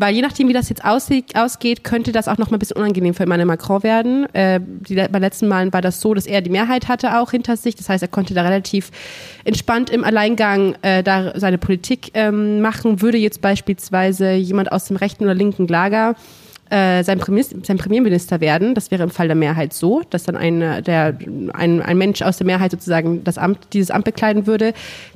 weil 0.00 0.14
je 0.14 0.22
nachdem, 0.22 0.48
wie 0.48 0.54
das 0.54 0.70
jetzt 0.70 0.82
ausgeht, 0.84 1.84
könnte 1.84 2.10
das 2.10 2.26
auch 2.26 2.38
noch 2.38 2.50
mal 2.50 2.56
ein 2.56 2.58
bisschen 2.58 2.78
unangenehm 2.78 3.12
für 3.12 3.24
Emmanuel 3.24 3.46
Macron 3.46 3.82
werden. 3.82 4.34
Äh, 4.34 4.58
die, 4.62 4.94
bei 4.94 5.18
letzten 5.18 5.46
Malen 5.46 5.72
war 5.74 5.82
das 5.82 6.00
so, 6.00 6.14
dass 6.14 6.26
er 6.26 6.40
die 6.40 6.48
Mehrheit 6.48 6.88
hatte 6.88 7.18
auch 7.18 7.30
hinter 7.32 7.56
sich. 7.58 7.76
Das 7.76 7.90
heißt, 7.90 8.02
er 8.02 8.08
konnte 8.08 8.32
da 8.32 8.42
relativ 8.42 8.90
entspannt 9.44 9.90
im 9.90 10.02
Alleingang 10.02 10.74
äh, 10.80 11.02
da 11.02 11.38
seine 11.38 11.58
Politik 11.58 12.12
ähm, 12.14 12.62
machen. 12.62 13.02
Würde 13.02 13.18
jetzt 13.18 13.42
beispielsweise 13.42 14.32
jemand 14.32 14.72
aus 14.72 14.86
dem 14.86 14.96
rechten 14.96 15.24
oder 15.24 15.34
linken 15.34 15.68
Lager 15.68 16.16
äh, 16.70 17.02
sein, 17.02 17.18
Premier, 17.18 17.44
sein 17.44 17.76
Premierminister 17.76 18.40
werden. 18.40 18.74
Das 18.74 18.90
wäre 18.90 19.02
im 19.02 19.10
Fall 19.10 19.26
der 19.26 19.36
Mehrheit 19.36 19.72
so, 19.72 20.02
dass 20.10 20.24
dann 20.24 20.36
ein, 20.36 20.60
der, 20.84 21.16
ein, 21.52 21.82
ein 21.82 21.98
Mensch 21.98 22.22
aus 22.22 22.38
der 22.38 22.46
Mehrheit 22.46 22.70
sozusagen 22.70 23.24
das 23.24 23.38
Amt, 23.38 23.68
dieses 23.72 23.90
Amt 23.90 24.04
bekleiden 24.04 24.46
würde 24.46 24.72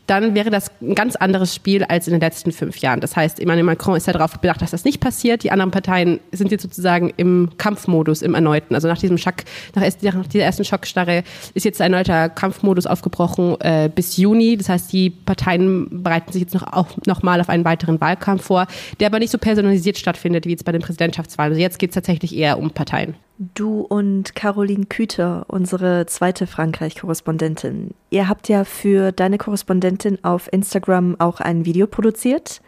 dann 0.07 0.35
wäre 0.35 0.51
das 0.51 0.71
ein 0.83 0.95
ganz 0.95 1.17
anderes 1.17 1.55
Spiel 1.55 1.85
als 1.85 2.07
in 2.07 2.13
den 2.13 2.21
letzten 2.21 2.53
fünf 2.53 2.79
Jahren. 2.79 3.01
Das 3.01 3.17
heißt, 3.17 3.41
Emmanuel 3.41 3.65
Macron 3.65 3.97
ist 3.97 4.07
ja 4.07 4.13
darauf 4.13 4.39
bedacht, 4.39 4.61
dass 4.61 4.71
das 4.71 4.85
nicht 4.85 5.01
passiert. 5.01 5.43
Die 5.45 5.51
anderen 5.51 5.71
Parteien 5.71 6.21
sind 6.31 6.51
jetzt 6.51 6.63
sozusagen 6.63 7.13
im 7.17 7.51
Kampfmodus, 7.57 8.21
im 8.21 8.35
erneuten. 8.35 8.75
Also 8.75 8.89
nach 8.89 8.99
diesem 8.99 9.17
Schock, 9.17 9.37
nach, 9.75 9.83
nach 9.83 10.27
dieser 10.27 10.45
ersten 10.45 10.65
Schockstarre 10.65 11.25
ist 11.55 11.65
jetzt 11.65 11.81
ein 11.81 11.93
erneuter 11.93 12.29
Kampfmodus 12.29 12.87
aufgebrochen 12.87 13.57
äh, 13.61 13.91
bis 13.95 14.17
Juni. 14.17 14.57
Das 14.57 14.69
heißt, 14.69 14.93
die 14.93 15.11
Parteien 15.11 16.03
bereiten 16.03 16.33
sich 16.33 16.43
jetzt 16.43 16.55
noch, 16.55 16.71
auch 16.71 16.89
noch 17.07 17.23
mal 17.23 17.41
auf 17.41 17.49
einen 17.49 17.65
weiteren 17.65 18.01
Wahlkampf 18.01 18.45
vor, 18.45 18.67
der 19.01 19.07
aber 19.07 19.19
nicht 19.19 19.31
so 19.31 19.39
personalisiert 19.39 19.97
stattfindet 19.97 20.45
wie 20.45 20.51
jetzt 20.51 20.65
bei 20.65 20.73
den 20.73 20.83
Präsidentschaftswahlen. 20.83 21.44
Also 21.45 21.61
jetzt 21.61 21.79
geht 21.79 21.91
es 21.91 21.95
tatsächlich 21.95 22.35
eher 22.35 22.59
um 22.59 22.71
Parteien. 22.71 23.17
Du 23.37 23.81
und 23.81 24.35
Caroline 24.35 24.87
Küter, 24.87 25.45
unsere 25.49 26.07
zweite 26.07 26.47
Frankreich-Korrespondentin, 26.47 27.91
ihr 28.09 28.31
habt 28.31 28.49
ja 28.49 28.65
für 28.65 29.13
deine 29.13 29.37
Korrespondentin 29.37 30.25
auf 30.25 30.51
Instagram 30.51 31.17
auch 31.19 31.41
ein 31.41 31.67
Video 31.67 31.87
produziert, 31.87 32.63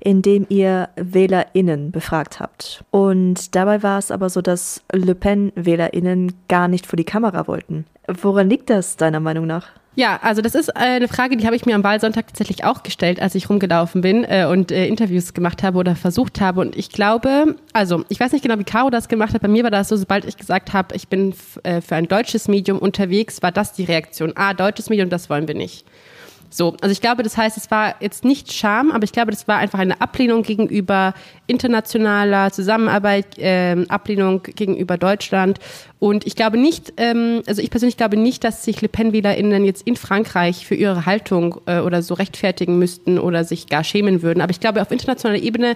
in 0.00 0.22
dem 0.22 0.46
ihr 0.48 0.88
WählerInnen 0.96 1.90
befragt 1.90 2.40
habt. 2.40 2.82
Und 2.90 3.54
dabei 3.54 3.82
war 3.82 3.98
es 3.98 4.10
aber 4.10 4.30
so, 4.30 4.40
dass 4.40 4.82
Le 4.90 5.14
Pen-WählerInnen 5.14 6.32
gar 6.48 6.68
nicht 6.68 6.86
vor 6.86 6.96
die 6.96 7.04
Kamera 7.04 7.46
wollten. 7.46 7.84
Woran 8.08 8.48
liegt 8.48 8.70
das 8.70 8.96
deiner 8.96 9.20
Meinung 9.20 9.46
nach? 9.46 9.68
Ja, 9.96 10.18
also 10.22 10.42
das 10.42 10.56
ist 10.56 10.76
eine 10.76 11.06
Frage, 11.06 11.36
die 11.36 11.46
habe 11.46 11.54
ich 11.54 11.66
mir 11.66 11.76
am 11.76 11.84
Wahlsonntag 11.84 12.26
tatsächlich 12.26 12.64
auch 12.64 12.82
gestellt, 12.82 13.20
als 13.22 13.36
ich 13.36 13.48
rumgelaufen 13.48 14.00
bin 14.00 14.24
äh, 14.24 14.46
und 14.46 14.72
äh, 14.72 14.86
Interviews 14.86 15.34
gemacht 15.34 15.62
habe 15.62 15.78
oder 15.78 15.94
versucht 15.94 16.40
habe. 16.40 16.60
Und 16.60 16.74
ich 16.74 16.90
glaube, 16.90 17.54
also 17.72 18.04
ich 18.08 18.18
weiß 18.18 18.32
nicht 18.32 18.42
genau, 18.42 18.58
wie 18.58 18.64
Caro 18.64 18.90
das 18.90 19.08
gemacht 19.08 19.34
hat. 19.34 19.42
Bei 19.42 19.48
mir 19.48 19.62
war 19.62 19.70
das 19.70 19.88
so, 19.88 19.96
sobald 19.96 20.24
ich 20.24 20.36
gesagt 20.36 20.72
habe, 20.72 20.96
ich 20.96 21.06
bin 21.06 21.32
äh, 21.62 21.80
für 21.80 21.94
ein 21.94 22.08
deutsches 22.08 22.48
Medium 22.48 22.78
unterwegs, 22.80 23.40
war 23.42 23.52
das 23.52 23.72
die 23.72 23.84
Reaktion. 23.84 24.32
Ah, 24.34 24.52
deutsches 24.52 24.90
Medium, 24.90 25.10
das 25.10 25.30
wollen 25.30 25.46
wir 25.46 25.54
nicht. 25.54 25.86
So, 26.56 26.76
also 26.80 26.92
ich 26.92 27.00
glaube, 27.00 27.24
das 27.24 27.36
heißt, 27.36 27.56
es 27.56 27.68
war 27.72 27.96
jetzt 27.98 28.24
nicht 28.24 28.52
Scham, 28.52 28.92
aber 28.92 29.02
ich 29.02 29.10
glaube, 29.10 29.32
das 29.32 29.48
war 29.48 29.58
einfach 29.58 29.80
eine 29.80 30.00
Ablehnung 30.00 30.44
gegenüber 30.44 31.12
internationaler 31.48 32.52
Zusammenarbeit, 32.52 33.26
ähm, 33.38 33.86
Ablehnung 33.88 34.40
gegenüber 34.44 34.96
Deutschland. 34.96 35.58
Und 35.98 36.24
ich 36.24 36.36
glaube 36.36 36.56
nicht, 36.56 36.92
ähm, 36.96 37.42
also 37.48 37.60
ich 37.60 37.70
persönlich 37.70 37.96
glaube 37.96 38.16
nicht, 38.16 38.44
dass 38.44 38.62
sich 38.62 38.80
Le 38.80 38.88
Pen-WählerInnen 38.88 39.64
jetzt 39.64 39.84
in 39.84 39.96
Frankreich 39.96 40.64
für 40.64 40.76
ihre 40.76 41.06
Haltung 41.06 41.60
äh, 41.66 41.80
oder 41.80 42.02
so 42.02 42.14
rechtfertigen 42.14 42.78
müssten 42.78 43.18
oder 43.18 43.42
sich 43.42 43.66
gar 43.66 43.82
schämen 43.82 44.22
würden. 44.22 44.40
Aber 44.40 44.52
ich 44.52 44.60
glaube, 44.60 44.80
auf 44.80 44.92
internationaler 44.92 45.42
Ebene 45.42 45.74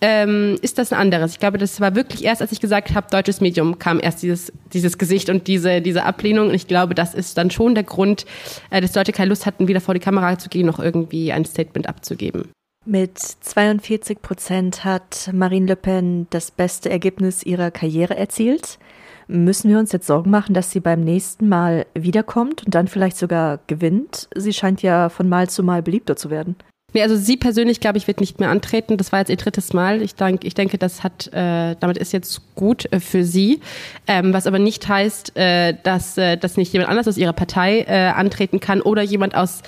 ähm, 0.00 0.58
ist 0.62 0.78
das 0.78 0.92
ein 0.92 0.98
anderes. 0.98 1.32
Ich 1.32 1.40
glaube, 1.40 1.58
das 1.58 1.80
war 1.80 1.94
wirklich 1.94 2.24
erst, 2.24 2.42
als 2.42 2.52
ich 2.52 2.60
gesagt 2.60 2.94
habe, 2.94 3.06
deutsches 3.10 3.40
Medium, 3.40 3.78
kam 3.78 4.00
erst 4.00 4.22
dieses, 4.22 4.52
dieses 4.72 4.98
Gesicht 4.98 5.30
und 5.30 5.46
diese, 5.46 5.80
diese 5.80 6.04
Ablehnung. 6.04 6.48
Und 6.48 6.54
ich 6.54 6.66
glaube, 6.66 6.94
das 6.94 7.14
ist 7.14 7.38
dann 7.38 7.50
schon 7.50 7.74
der 7.74 7.84
Grund, 7.84 8.26
äh, 8.70 8.80
dass 8.80 8.94
Leute 8.94 9.12
keine 9.12 9.28
Lust 9.28 9.46
hatten, 9.46 9.68
wieder 9.68 9.80
vor 9.80 9.94
die 9.94 10.00
Kamera 10.00 10.38
zu 10.38 10.48
gehen, 10.48 10.66
noch 10.66 10.78
irgendwie 10.78 11.32
ein 11.32 11.44
Statement 11.44 11.88
abzugeben. 11.88 12.50
Mit 12.86 13.18
42 13.18 14.20
Prozent 14.20 14.84
hat 14.84 15.30
Marine 15.32 15.66
Le 15.66 15.76
Pen 15.76 16.26
das 16.30 16.50
beste 16.50 16.90
Ergebnis 16.90 17.42
ihrer 17.42 17.70
Karriere 17.70 18.14
erzielt. 18.14 18.78
Müssen 19.26 19.70
wir 19.70 19.78
uns 19.78 19.92
jetzt 19.92 20.06
Sorgen 20.06 20.30
machen, 20.30 20.52
dass 20.52 20.70
sie 20.70 20.80
beim 20.80 21.00
nächsten 21.00 21.48
Mal 21.48 21.86
wiederkommt 21.94 22.62
und 22.66 22.74
dann 22.74 22.88
vielleicht 22.88 23.16
sogar 23.16 23.60
gewinnt? 23.68 24.28
Sie 24.34 24.52
scheint 24.52 24.82
ja 24.82 25.08
von 25.08 25.30
Mal 25.30 25.48
zu 25.48 25.62
Mal 25.62 25.82
beliebter 25.82 26.16
zu 26.16 26.28
werden. 26.28 26.56
Nee, 26.94 27.02
also 27.02 27.16
sie 27.16 27.36
persönlich, 27.36 27.80
glaube 27.80 27.98
ich, 27.98 28.06
wird 28.06 28.20
nicht 28.20 28.38
mehr 28.38 28.50
antreten. 28.50 28.96
Das 28.96 29.10
war 29.10 29.18
jetzt 29.18 29.28
ihr 29.28 29.36
drittes 29.36 29.72
Mal. 29.72 30.00
Ich, 30.00 30.14
denk, 30.14 30.44
ich 30.44 30.54
denke, 30.54 30.78
das 30.78 31.02
hat, 31.02 31.26
äh, 31.32 31.74
damit 31.80 31.98
ist 31.98 32.12
jetzt 32.12 32.40
gut 32.54 32.90
äh, 32.92 33.00
für 33.00 33.24
sie. 33.24 33.60
Ähm, 34.06 34.32
was 34.32 34.46
aber 34.46 34.60
nicht 34.60 34.86
heißt, 34.86 35.36
äh, 35.36 35.74
dass, 35.82 36.16
äh, 36.16 36.36
dass 36.36 36.56
nicht 36.56 36.72
jemand 36.72 36.90
anders 36.90 37.08
aus 37.08 37.16
ihrer 37.16 37.32
Partei 37.32 37.80
äh, 37.80 38.10
antreten 38.10 38.60
kann 38.60 38.80
oder 38.80 39.02
jemand 39.02 39.34
aus 39.34 39.62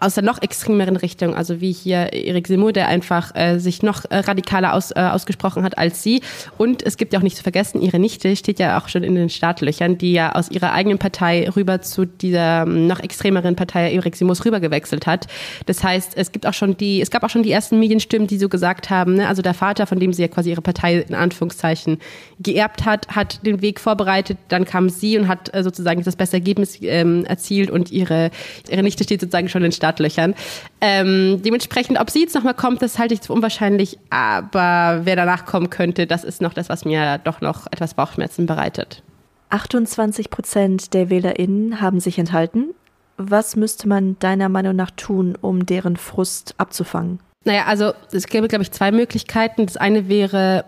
aus 0.00 0.14
der 0.14 0.24
noch 0.24 0.42
extremeren 0.42 0.96
Richtung, 0.96 1.34
also 1.34 1.60
wie 1.60 1.72
hier 1.72 2.12
Erik 2.12 2.46
Simo, 2.46 2.70
der 2.70 2.88
einfach 2.88 3.34
äh, 3.34 3.58
sich 3.58 3.82
noch 3.82 4.04
äh, 4.10 4.18
radikaler 4.18 4.74
aus, 4.74 4.90
äh, 4.90 5.00
ausgesprochen 5.00 5.62
hat 5.62 5.78
als 5.78 6.02
sie. 6.02 6.20
Und 6.56 6.82
es 6.82 6.96
gibt 6.96 7.12
ja 7.12 7.18
auch 7.18 7.22
nicht 7.22 7.36
zu 7.36 7.42
vergessen, 7.42 7.80
ihre 7.80 7.98
Nichte 7.98 8.34
steht 8.36 8.58
ja 8.58 8.78
auch 8.78 8.88
schon 8.88 9.02
in 9.04 9.14
den 9.14 9.28
Startlöchern, 9.28 9.98
die 9.98 10.12
ja 10.12 10.32
aus 10.34 10.50
ihrer 10.50 10.72
eigenen 10.72 10.98
Partei 10.98 11.48
rüber 11.54 11.80
zu 11.80 12.04
dieser 12.04 12.62
ähm, 12.62 12.86
noch 12.86 13.00
extremeren 13.00 13.56
Partei 13.56 13.92
Erik 13.92 14.16
Simos 14.16 14.44
rübergewechselt 14.44 15.06
hat. 15.06 15.26
Das 15.66 15.82
heißt, 15.82 16.16
es 16.16 16.32
gibt 16.32 16.46
auch 16.46 16.54
schon 16.54 16.76
die, 16.76 17.00
es 17.00 17.10
gab 17.10 17.22
auch 17.22 17.30
schon 17.30 17.42
die 17.42 17.52
ersten 17.52 17.78
Medienstimmen, 17.78 18.26
die 18.26 18.38
so 18.38 18.48
gesagt 18.48 18.90
haben, 18.90 19.14
ne, 19.14 19.28
also 19.28 19.42
der 19.42 19.54
Vater, 19.54 19.86
von 19.86 20.00
dem 20.00 20.12
sie 20.12 20.22
ja 20.22 20.28
quasi 20.28 20.50
ihre 20.50 20.62
Partei 20.62 20.98
in 20.98 21.14
Anführungszeichen 21.14 21.98
geerbt 22.40 22.84
hat, 22.84 23.08
hat 23.08 23.44
den 23.46 23.62
Weg 23.62 23.80
vorbereitet, 23.80 24.38
dann 24.48 24.64
kam 24.64 24.88
sie 24.88 25.18
und 25.18 25.28
hat 25.28 25.54
äh, 25.54 25.62
sozusagen 25.62 26.02
das 26.02 26.16
beste 26.16 26.36
Ergebnis 26.36 26.78
ähm, 26.82 27.24
erzielt 27.24 27.70
und 27.70 27.90
ihre, 27.90 28.30
ihre 28.68 28.82
Nichte 28.82 29.04
steht 29.04 29.20
sozusagen 29.20 29.48
schon 29.48 29.64
in 29.64 29.67
den 29.68 29.72
Startlöchern. 29.72 30.34
Ähm, 30.80 31.40
dementsprechend, 31.42 32.00
ob 32.00 32.10
sie 32.10 32.20
jetzt 32.20 32.34
nochmal 32.34 32.54
kommt, 32.54 32.82
das 32.82 32.98
halte 32.98 33.14
ich 33.14 33.20
für 33.20 33.32
unwahrscheinlich, 33.32 33.98
aber 34.10 35.00
wer 35.04 35.16
danach 35.16 35.44
kommen 35.46 35.70
könnte, 35.70 36.06
das 36.06 36.24
ist 36.24 36.40
noch 36.40 36.54
das, 36.54 36.68
was 36.68 36.84
mir 36.84 37.18
doch 37.18 37.40
noch 37.40 37.66
etwas 37.70 37.94
Bauchschmerzen 37.94 38.46
bereitet. 38.46 39.02
28 39.50 40.30
Prozent 40.30 40.94
der 40.94 41.10
WählerInnen 41.10 41.80
haben 41.80 42.00
sich 42.00 42.18
enthalten. 42.18 42.74
Was 43.16 43.56
müsste 43.56 43.88
man 43.88 44.18
deiner 44.18 44.48
Meinung 44.48 44.76
nach 44.76 44.90
tun, 44.92 45.36
um 45.40 45.66
deren 45.66 45.96
Frust 45.96 46.54
abzufangen? 46.58 47.18
Naja, 47.44 47.64
also 47.66 47.92
es 48.12 48.26
gäbe, 48.26 48.48
glaube 48.48 48.62
ich, 48.62 48.70
zwei 48.70 48.92
Möglichkeiten. 48.92 49.66
Das 49.66 49.76
eine 49.76 50.08
wäre, 50.08 50.64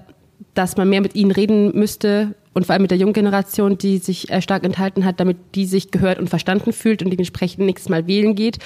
dass 0.55 0.77
man 0.77 0.89
mehr 0.89 1.01
mit 1.01 1.15
ihnen 1.15 1.31
reden 1.31 1.79
müsste, 1.79 2.35
und 2.53 2.67
vor 2.67 2.73
allem 2.73 2.83
mit 2.83 2.91
der 2.91 2.99
jungen 2.99 3.13
Generation, 3.13 3.79
die 3.79 3.99
sich 3.99 4.31
äh, 4.31 4.43
stark 4.43 4.65
enthalten 4.65 5.05
hat, 5.05 5.21
damit 5.21 5.39
die 5.55 5.67
sich 5.67 5.91
gehört 5.91 6.19
und 6.19 6.29
verstanden 6.29 6.73
fühlt 6.73 7.03
und 7.03 7.11
dementsprechend 7.11 7.65
nächstes 7.65 7.89
Mal 7.89 8.07
wählen 8.07 8.35
geht. 8.35 8.59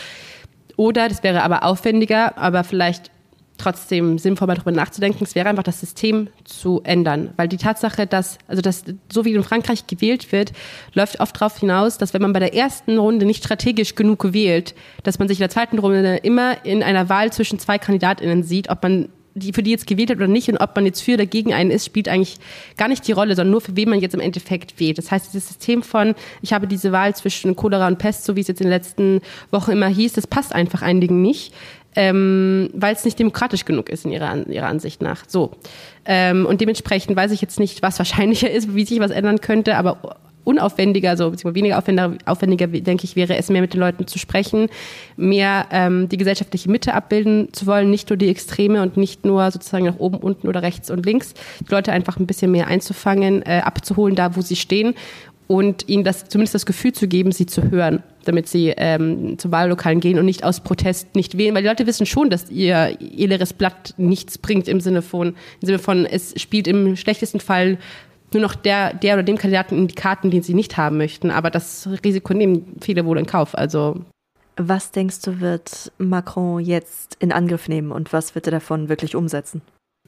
Oder, 0.76 1.08
das 1.08 1.22
wäre 1.22 1.42
aber 1.42 1.62
aufwendiger, 1.64 2.36
aber 2.38 2.64
vielleicht 2.64 3.10
trotzdem 3.56 4.18
sinnvoll 4.18 4.48
mal 4.48 4.54
darüber 4.54 4.72
nachzudenken, 4.72 5.24
es 5.24 5.34
wäre 5.34 5.48
einfach 5.48 5.62
das 5.62 5.80
System 5.80 6.28
zu 6.44 6.80
ändern. 6.82 7.32
Weil 7.36 7.48
die 7.48 7.56
Tatsache, 7.56 8.06
dass, 8.06 8.38
also 8.48 8.60
dass 8.60 8.84
so 9.12 9.24
wie 9.24 9.32
in 9.32 9.44
Frankreich 9.44 9.86
gewählt 9.86 10.32
wird, 10.32 10.52
läuft 10.92 11.20
oft 11.20 11.36
darauf 11.36 11.58
hinaus, 11.58 11.98
dass 11.98 12.14
wenn 12.14 12.22
man 12.22 12.32
bei 12.32 12.40
der 12.40 12.54
ersten 12.54 12.98
Runde 12.98 13.26
nicht 13.26 13.44
strategisch 13.44 13.94
genug 13.94 14.32
wählt, 14.32 14.74
dass 15.04 15.18
man 15.18 15.28
sich 15.28 15.38
in 15.38 15.42
der 15.42 15.50
zweiten 15.50 15.78
Runde 15.78 16.16
immer 16.16 16.64
in 16.64 16.82
einer 16.82 17.08
Wahl 17.08 17.32
zwischen 17.32 17.58
zwei 17.58 17.78
KandidatInnen 17.78 18.42
sieht, 18.42 18.70
ob 18.70 18.82
man 18.82 19.08
die, 19.34 19.52
für 19.52 19.62
die 19.62 19.70
jetzt 19.70 19.86
gewählt 19.86 20.10
hat 20.10 20.16
oder 20.16 20.28
nicht 20.28 20.48
und 20.48 20.58
ob 20.58 20.74
man 20.76 20.86
jetzt 20.86 21.02
für 21.02 21.14
oder 21.14 21.26
gegen 21.26 21.52
einen 21.52 21.70
ist, 21.70 21.84
spielt 21.84 22.08
eigentlich 22.08 22.38
gar 22.76 22.88
nicht 22.88 23.06
die 23.06 23.12
Rolle, 23.12 23.34
sondern 23.34 23.50
nur 23.52 23.60
für 23.60 23.76
wen 23.76 23.90
man 23.90 24.00
jetzt 24.00 24.14
im 24.14 24.20
Endeffekt 24.20 24.78
wählt. 24.78 24.98
Das 24.98 25.10
heißt, 25.10 25.32
dieses 25.32 25.48
System 25.48 25.82
von, 25.82 26.14
ich 26.40 26.52
habe 26.52 26.66
diese 26.66 26.92
Wahl 26.92 27.14
zwischen 27.14 27.56
Cholera 27.56 27.86
und 27.88 27.98
Pest, 27.98 28.24
so 28.24 28.36
wie 28.36 28.40
es 28.40 28.48
jetzt 28.48 28.60
in 28.60 28.66
den 28.66 28.72
letzten 28.72 29.20
Wochen 29.50 29.72
immer 29.72 29.88
hieß, 29.88 30.12
das 30.12 30.26
passt 30.26 30.54
einfach 30.54 30.82
einigen 30.82 31.22
nicht. 31.22 31.52
Ähm, 31.96 32.70
weil 32.72 32.92
es 32.92 33.04
nicht 33.04 33.20
demokratisch 33.20 33.64
genug 33.64 33.88
ist 33.88 34.04
in 34.04 34.10
ihrer, 34.10 34.48
ihrer 34.48 34.66
Ansicht 34.66 35.00
nach. 35.00 35.22
So. 35.28 35.52
Ähm, 36.04 36.44
und 36.44 36.60
dementsprechend 36.60 37.16
weiß 37.16 37.30
ich 37.30 37.40
jetzt 37.40 37.60
nicht, 37.60 37.82
was 37.82 37.98
wahrscheinlicher 37.98 38.50
ist, 38.50 38.74
wie 38.74 38.84
sich 38.84 38.98
was 38.98 39.12
ändern 39.12 39.40
könnte, 39.40 39.76
aber 39.76 40.16
unaufwendiger, 40.44 41.16
so 41.16 41.30
beziehungsweise 41.30 41.56
weniger 41.56 41.78
aufwendiger, 41.78 42.16
aufwendiger, 42.26 42.66
denke 42.66 43.04
ich, 43.04 43.16
wäre 43.16 43.36
es 43.36 43.48
mehr 43.48 43.62
mit 43.62 43.74
den 43.74 43.80
Leuten 43.80 44.06
zu 44.06 44.18
sprechen, 44.18 44.68
mehr 45.16 45.66
ähm, 45.70 46.08
die 46.08 46.16
gesellschaftliche 46.16 46.70
Mitte 46.70 46.94
abbilden 46.94 47.48
zu 47.52 47.66
wollen, 47.66 47.90
nicht 47.90 48.10
nur 48.10 48.16
die 48.16 48.28
Extreme 48.28 48.82
und 48.82 48.96
nicht 48.96 49.24
nur 49.24 49.50
sozusagen 49.50 49.86
nach 49.86 49.98
oben, 49.98 50.18
unten 50.18 50.48
oder 50.48 50.62
rechts 50.62 50.90
und 50.90 51.04
links, 51.04 51.34
die 51.60 51.72
Leute 51.72 51.92
einfach 51.92 52.18
ein 52.18 52.26
bisschen 52.26 52.50
mehr 52.50 52.66
einzufangen, 52.66 53.42
äh, 53.42 53.62
abzuholen, 53.64 54.14
da 54.14 54.36
wo 54.36 54.40
sie 54.40 54.56
stehen 54.56 54.94
und 55.46 55.88
ihnen 55.88 56.04
das 56.04 56.28
zumindest 56.28 56.54
das 56.54 56.66
Gefühl 56.66 56.92
zu 56.92 57.06
geben, 57.06 57.32
sie 57.32 57.46
zu 57.46 57.70
hören, 57.70 58.02
damit 58.24 58.48
sie 58.48 58.72
ähm, 58.76 59.38
zu 59.38 59.52
Wahllokalen 59.52 60.00
gehen 60.00 60.18
und 60.18 60.24
nicht 60.24 60.44
aus 60.44 60.60
Protest 60.60 61.14
nicht 61.14 61.36
wählen, 61.36 61.54
weil 61.54 61.62
die 61.62 61.68
Leute 61.68 61.86
wissen 61.86 62.06
schon, 62.06 62.30
dass 62.30 62.50
ihr, 62.50 62.96
ihr 63.00 63.28
leeres 63.28 63.52
Blatt 63.52 63.94
nichts 63.96 64.38
bringt 64.38 64.68
im 64.68 64.80
Sinne 64.80 65.02
von, 65.02 65.28
im 65.28 65.66
Sinne 65.66 65.78
von, 65.78 66.06
es 66.06 66.40
spielt 66.40 66.66
im 66.66 66.96
schlechtesten 66.96 67.40
Fall 67.40 67.78
nur 68.34 68.42
noch 68.42 68.54
der, 68.54 68.92
der 68.92 69.14
oder 69.14 69.22
dem 69.22 69.38
Kandidaten 69.38 69.76
in 69.76 69.88
die 69.88 69.94
Karten, 69.94 70.30
den 70.30 70.42
sie 70.42 70.54
nicht 70.54 70.76
haben 70.76 70.96
möchten. 70.96 71.30
Aber 71.30 71.50
das 71.50 71.88
Risiko 72.04 72.34
nehmen 72.34 72.76
viele 72.80 73.04
wohl 73.06 73.18
in 73.18 73.26
Kauf. 73.26 73.56
Also 73.56 74.00
was 74.56 74.92
denkst 74.92 75.22
du, 75.22 75.40
wird 75.40 75.92
Macron 75.98 76.60
jetzt 76.60 77.16
in 77.18 77.32
Angriff 77.32 77.68
nehmen 77.68 77.90
und 77.90 78.12
was 78.12 78.34
wird 78.34 78.46
er 78.46 78.52
davon 78.52 78.88
wirklich 78.88 79.16
umsetzen? 79.16 79.62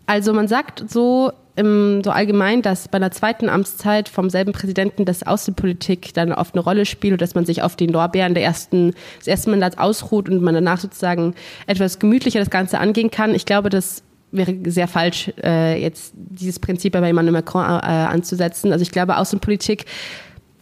Also 0.06 0.32
man 0.32 0.46
sagt 0.46 0.88
so, 0.88 1.32
im, 1.56 2.02
so 2.04 2.10
allgemein, 2.10 2.62
dass 2.62 2.86
bei 2.86 2.96
einer 2.96 3.10
zweiten 3.10 3.48
Amtszeit 3.48 4.08
vom 4.08 4.30
selben 4.30 4.52
Präsidenten 4.52 5.04
das 5.04 5.24
Außenpolitik 5.24 6.14
dann 6.14 6.32
oft 6.32 6.54
eine 6.54 6.62
Rolle 6.62 6.86
spielt 6.86 7.14
und 7.14 7.22
dass 7.22 7.34
man 7.34 7.44
sich 7.44 7.62
auf 7.62 7.74
den 7.74 7.90
Lorbeeren 7.90 8.34
der 8.34 8.44
ersten, 8.44 8.94
des 9.18 9.26
ersten 9.26 9.50
Mandats 9.50 9.78
ausruht 9.78 10.28
und 10.28 10.42
man 10.42 10.54
danach 10.54 10.78
sozusagen 10.78 11.34
etwas 11.66 11.98
gemütlicher 11.98 12.38
das 12.38 12.50
Ganze 12.50 12.78
angehen 12.78 13.10
kann. 13.10 13.34
Ich 13.34 13.46
glaube, 13.46 13.68
das 13.68 14.04
wäre 14.36 14.54
sehr 14.66 14.88
falsch, 14.88 15.32
äh, 15.42 15.80
jetzt 15.80 16.12
dieses 16.14 16.58
Prinzip 16.58 16.92
bei 16.92 16.98
Emmanuel 17.08 17.32
Macron 17.32 17.62
äh, 17.62 17.66
anzusetzen. 17.66 18.72
Also 18.72 18.82
ich 18.82 18.90
glaube, 18.90 19.16
Außenpolitik 19.16 19.86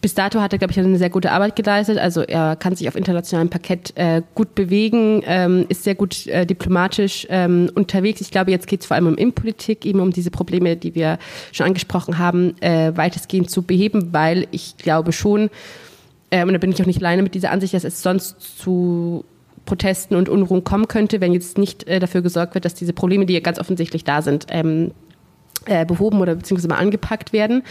bis 0.05 0.13
dato 0.13 0.39
hat 0.39 0.53
er, 0.53 0.59
glaube 0.59 0.71
ich, 0.71 0.79
eine 0.79 0.99
sehr 0.99 1.09
gute 1.09 1.31
Arbeit 1.31 1.55
geleistet. 1.55 1.97
Also 1.97 2.21
er 2.21 2.55
kann 2.55 2.75
sich 2.75 2.87
auf 2.87 2.95
internationalem 2.95 3.49
Parkett 3.49 3.91
äh, 3.95 4.21
gut 4.35 4.53
bewegen, 4.53 5.23
ähm, 5.25 5.65
ist 5.67 5.83
sehr 5.83 5.95
gut 5.95 6.27
äh, 6.27 6.45
diplomatisch 6.45 7.25
ähm, 7.31 7.71
unterwegs. 7.73 8.21
Ich 8.21 8.29
glaube, 8.29 8.51
jetzt 8.51 8.67
geht 8.67 8.81
es 8.81 8.85
vor 8.85 8.93
allem 8.93 9.07
um 9.07 9.15
Innenpolitik, 9.15 9.83
eben 9.83 9.99
um 9.99 10.11
diese 10.11 10.29
Probleme, 10.29 10.75
die 10.75 10.93
wir 10.93 11.17
schon 11.51 11.65
angesprochen 11.65 12.19
haben, 12.19 12.53
äh, 12.61 12.95
weitestgehend 12.95 13.49
zu 13.49 13.63
beheben, 13.63 14.09
weil 14.13 14.47
ich 14.51 14.77
glaube 14.77 15.11
schon, 15.11 15.49
äh, 16.29 16.43
und 16.43 16.53
da 16.53 16.59
bin 16.59 16.71
ich 16.71 16.79
auch 16.79 16.85
nicht 16.85 16.99
alleine 16.99 17.23
mit 17.23 17.33
dieser 17.33 17.49
Ansicht, 17.49 17.73
dass 17.73 17.83
es 17.83 18.03
sonst 18.03 18.59
zu 18.59 19.25
Protesten 19.65 20.15
und 20.15 20.29
Unruhen 20.29 20.63
kommen 20.63 20.87
könnte, 20.87 21.21
wenn 21.21 21.33
jetzt 21.33 21.57
nicht 21.57 21.87
äh, 21.87 21.99
dafür 21.99 22.21
gesorgt 22.21 22.53
wird, 22.53 22.65
dass 22.65 22.75
diese 22.75 22.93
Probleme, 22.93 23.25
die 23.25 23.33
ja 23.33 23.39
ganz 23.39 23.59
offensichtlich 23.59 24.03
da 24.03 24.21
sind, 24.21 24.47
ähm, 24.49 24.91
äh, 25.65 25.85
behoben 25.85 26.21
oder 26.21 26.35
beziehungsweise 26.35 26.67
mal 26.67 26.77
angepackt 26.77 27.33
werden. 27.33 27.63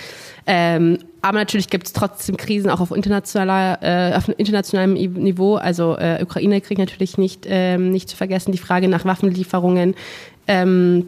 Ähm, 0.47 0.99
aber 1.23 1.39
natürlich 1.39 1.71
gibt 1.71 1.87
es 1.87 1.93
trotzdem 1.93 2.37
Krisen 2.37 2.71
auch 2.71 2.81
auf, 2.81 2.91
internationaler, 2.91 3.79
äh, 3.83 4.17
auf 4.17 4.29
internationalem 4.37 4.95
Niveau. 4.95 5.57
Also 5.57 5.97
äh, 5.97 6.21
Ukraine 6.23 6.61
kriegt 6.61 6.81
natürlich 6.81 7.19
nicht, 7.19 7.47
ähm, 7.49 7.91
nicht 7.91 8.09
zu 8.09 8.17
vergessen 8.17 8.53
die 8.53 8.59
Frage 8.59 8.89
nach 8.89 9.05
Waffenlieferungen. 9.05 9.95
Ähm, 10.49 11.07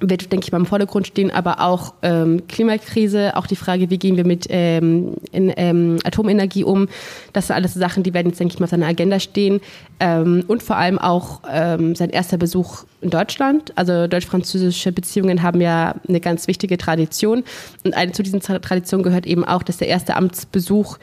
wird, 0.00 0.30
denke 0.32 0.44
ich, 0.44 0.52
mal 0.52 0.58
im 0.58 0.66
Vordergrund 0.66 1.06
stehen, 1.06 1.30
aber 1.30 1.60
auch 1.60 1.94
ähm, 2.02 2.46
Klimakrise, 2.46 3.36
auch 3.36 3.46
die 3.46 3.56
Frage, 3.56 3.90
wie 3.90 3.98
gehen 3.98 4.16
wir 4.16 4.24
mit 4.24 4.46
ähm, 4.48 5.14
in, 5.32 5.52
ähm, 5.56 5.98
Atomenergie 6.04 6.64
um. 6.64 6.88
Das 7.32 7.48
sind 7.48 7.56
alles 7.56 7.74
Sachen, 7.74 8.02
die 8.02 8.14
werden 8.14 8.28
jetzt, 8.28 8.38
denke 8.38 8.54
ich 8.54 8.60
mal, 8.60 8.64
auf 8.64 8.70
seiner 8.70 8.86
Agenda 8.86 9.18
stehen. 9.18 9.60
Ähm, 10.00 10.44
und 10.46 10.62
vor 10.62 10.76
allem 10.76 10.98
auch 10.98 11.40
ähm, 11.50 11.94
sein 11.94 12.10
erster 12.10 12.36
Besuch 12.36 12.84
in 13.00 13.10
Deutschland. 13.10 13.72
Also 13.76 14.06
deutsch-französische 14.06 14.92
Beziehungen 14.92 15.42
haben 15.42 15.60
ja 15.60 15.96
eine 16.08 16.20
ganz 16.20 16.46
wichtige 16.46 16.78
Tradition. 16.78 17.42
Und 17.84 17.94
eine, 17.94 18.12
zu 18.12 18.22
diesen 18.22 18.40
Traditionen 18.40 19.02
gehört 19.02 19.26
eben 19.26 19.44
auch, 19.44 19.62
dass 19.62 19.78
der 19.78 19.88
erste 19.88 20.16
Amtsbesuch 20.16 20.98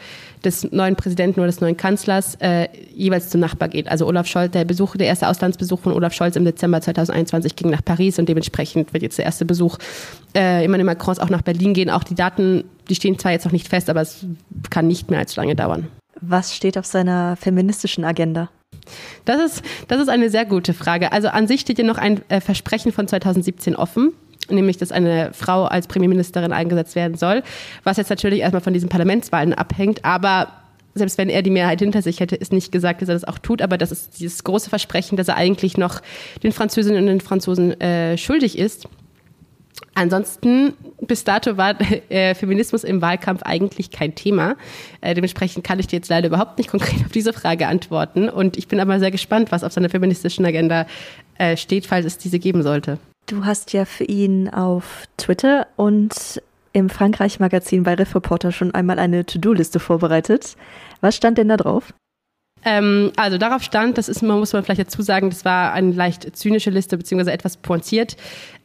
des 0.46 0.72
neuen 0.72 0.96
Präsidenten 0.96 1.40
oder 1.40 1.48
des 1.48 1.62
neuen 1.62 1.78
Kanzlers 1.78 2.36
äh, 2.36 2.68
jeweils 2.94 3.30
zum 3.30 3.42
Nachbar 3.42 3.70
geht. 3.70 3.88
Also 3.88 4.06
Olaf 4.08 4.28
Scholz, 4.28 4.52
der 4.52 4.66
Besuch, 4.66 4.96
der 4.96 5.08
erste 5.08 5.28
Auslandsbesuch 5.28 5.80
von 5.80 5.94
Olaf 5.94 6.14
Scholz 6.14 6.36
im 6.36 6.46
Dezember 6.46 6.82
2021 6.82 7.56
ging 7.56 7.70
nach 7.70 7.84
Paris 7.84 8.20
und 8.20 8.30
dementsprechend 8.30 8.94
wird 8.94 9.04
jetzt 9.04 9.18
der 9.18 9.26
erste 9.26 9.46
Besuch 9.46 9.78
äh, 10.36 10.64
Emmanuel 10.64 10.86
Macrons 10.86 11.20
auch 11.20 11.30
nach 11.30 11.42
Berlin 11.42 11.74
gehen. 11.74 11.90
Auch 11.90 12.04
die 12.04 12.16
Daten, 12.16 12.64
die 12.90 12.96
stehen 12.96 13.20
zwar 13.20 13.32
jetzt 13.32 13.46
noch 13.46 13.52
nicht 13.52 13.68
fest, 13.68 13.90
aber 13.90 14.02
es 14.02 14.26
kann 14.70 14.88
nicht 14.88 15.10
mehr 15.10 15.20
allzu 15.20 15.40
lange 15.40 15.56
dauern. 15.56 15.88
Was 16.22 16.56
steht 16.56 16.78
auf 16.78 16.86
seiner 16.86 17.36
feministischen 17.36 18.06
Agenda? 18.06 18.50
Das 19.26 19.42
ist, 19.42 19.64
das 19.88 20.00
ist 20.00 20.10
eine 20.10 20.30
sehr 20.30 20.46
gute 20.46 20.74
Frage. 20.74 21.12
Also 21.12 21.30
an 21.30 21.48
sich 21.48 21.62
steht 21.62 21.80
ja 21.80 21.86
noch 21.86 21.98
ein 21.98 22.22
äh, 22.30 22.40
Versprechen 22.40 22.92
von 22.92 23.08
2017 23.08 23.76
offen 23.76 24.14
nämlich 24.50 24.78
dass 24.78 24.92
eine 24.92 25.32
Frau 25.34 25.66
als 25.66 25.88
Premierministerin 25.88 26.54
eingesetzt 26.54 26.96
werden 26.96 27.18
soll, 27.18 27.44
was 27.84 27.98
jetzt 27.98 28.10
natürlich 28.10 28.40
erstmal 28.40 28.62
von 28.62 28.74
diesen 28.74 28.90
Parlamentswahlen 28.90 29.54
abhängt, 29.54 30.04
aber 30.06 30.48
selbst 30.96 31.18
wenn 31.18 31.30
er 31.30 31.42
die 31.42 31.50
Mehrheit 31.50 31.80
hinter 31.80 32.02
sich 32.02 32.22
hätte, 32.22 32.36
ist 32.38 32.54
nicht 32.54 32.72
gesagt, 32.72 33.02
dass 33.02 33.10
er 33.10 33.16
das 33.16 33.26
auch 33.26 33.38
tut, 33.38 33.62
aber 33.62 33.78
das 33.78 33.92
ist 33.92 34.20
dieses 34.20 34.44
große 34.46 34.70
Versprechen, 34.70 35.18
dass 35.18 35.28
er 35.28 35.36
eigentlich 35.36 35.78
noch 35.78 36.02
den 36.42 36.54
Französinnen 36.54 37.02
und 37.02 37.08
den 37.08 37.22
Franzosen 37.22 37.80
äh, 37.82 38.18
schuldig 38.18 38.58
ist. 38.58 38.88
Ansonsten, 39.94 40.74
bis 41.02 41.26
dato 41.26 41.58
war 41.58 41.76
äh, 42.10 42.34
Feminismus 42.34 42.84
im 42.84 43.02
Wahlkampf 43.02 43.44
eigentlich 43.44 43.92
kein 43.92 44.16
Thema. 44.16 44.56
Äh, 45.02 45.14
dementsprechend 45.14 45.66
kann 45.66 45.80
ich 45.80 45.88
dir 45.88 45.98
jetzt 45.98 46.10
leider 46.10 46.28
überhaupt 46.28 46.58
nicht 46.58 46.70
konkret 46.70 47.06
auf 47.06 47.12
diese 47.12 47.34
Frage 47.34 47.68
antworten. 47.68 48.30
Und 48.30 48.58
ich 48.58 48.68
bin 48.68 48.80
aber 48.80 49.00
sehr 49.00 49.12
gespannt, 49.12 49.52
was 49.52 49.64
auf 49.64 49.74
seiner 49.74 49.90
feministischen 49.90 50.46
Agenda 50.46 50.86
äh, 51.38 51.58
steht, 51.58 51.86
falls 51.86 52.06
es 52.06 52.18
diese 52.18 52.40
geben 52.40 52.64
sollte. 52.64 53.00
Du 53.28 53.44
hast 53.44 53.74
ja 53.74 53.86
für 53.86 54.04
ihn 54.04 54.50
auf 54.50 55.06
Twitter 55.18 55.68
und 55.78 56.42
im 56.74 56.90
Frankreich-Magazin 56.90 57.84
bei 57.84 57.96
Riff 57.96 58.14
Reporter 58.14 58.52
schon 58.52 58.76
einmal 58.76 59.00
eine 59.00 59.26
To-Do-Liste 59.26 59.80
vorbereitet. 59.80 60.56
Was 61.02 61.16
stand 61.16 61.38
denn 61.38 61.48
da 61.48 61.58
drauf? 61.58 61.94
Ähm, 62.66 63.12
also 63.16 63.38
darauf 63.38 63.62
stand, 63.62 63.98
das 63.98 64.10
ist, 64.10 64.24
man 64.24 64.40
muss 64.40 64.52
man 64.52 64.64
vielleicht 64.64 64.82
dazu 64.82 65.04
sagen, 65.04 65.30
das 65.30 65.46
war 65.46 65.72
eine 65.74 65.92
leicht 65.92 66.36
zynische 66.36 66.72
Liste, 66.72 66.98
beziehungsweise 66.98 67.32
etwas 67.32 67.58
pointiert. 67.58 68.18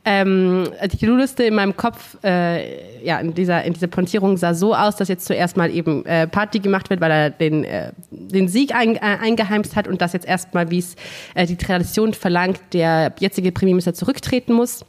Ähm, 0.06 0.64
die 0.90 0.96
To-Do-Liste 0.96 1.44
in 1.44 1.54
meinem 1.54 1.76
Kopf, 1.76 2.16
äh, 2.24 3.04
ja, 3.04 3.20
in 3.20 3.34
dieser, 3.34 3.62
in 3.64 3.74
dieser 3.74 3.88
Pointierung 3.88 4.38
sah 4.38 4.54
so 4.54 4.74
aus, 4.74 4.96
dass 4.96 5.08
jetzt 5.08 5.26
zuerst 5.26 5.58
mal 5.58 5.70
eben 5.70 6.06
äh, 6.06 6.26
Party 6.26 6.60
gemacht 6.60 6.88
wird, 6.88 7.02
weil 7.02 7.10
er 7.10 7.30
den, 7.30 7.64
äh, 7.64 7.92
den 8.10 8.48
Sieg 8.48 8.74
ein, 8.74 8.96
äh, 8.96 9.00
eingeheimst 9.00 9.76
hat 9.76 9.86
und 9.86 10.00
dass 10.00 10.14
jetzt 10.14 10.26
erstmal, 10.26 10.70
wie 10.70 10.78
es 10.78 10.96
äh, 11.34 11.46
die 11.46 11.56
Tradition 11.56 12.14
verlangt, 12.14 12.60
der 12.72 13.12
jetzige 13.18 13.52
Premierminister 13.52 13.92
zurücktreten 13.92 14.54
muss 14.54 14.86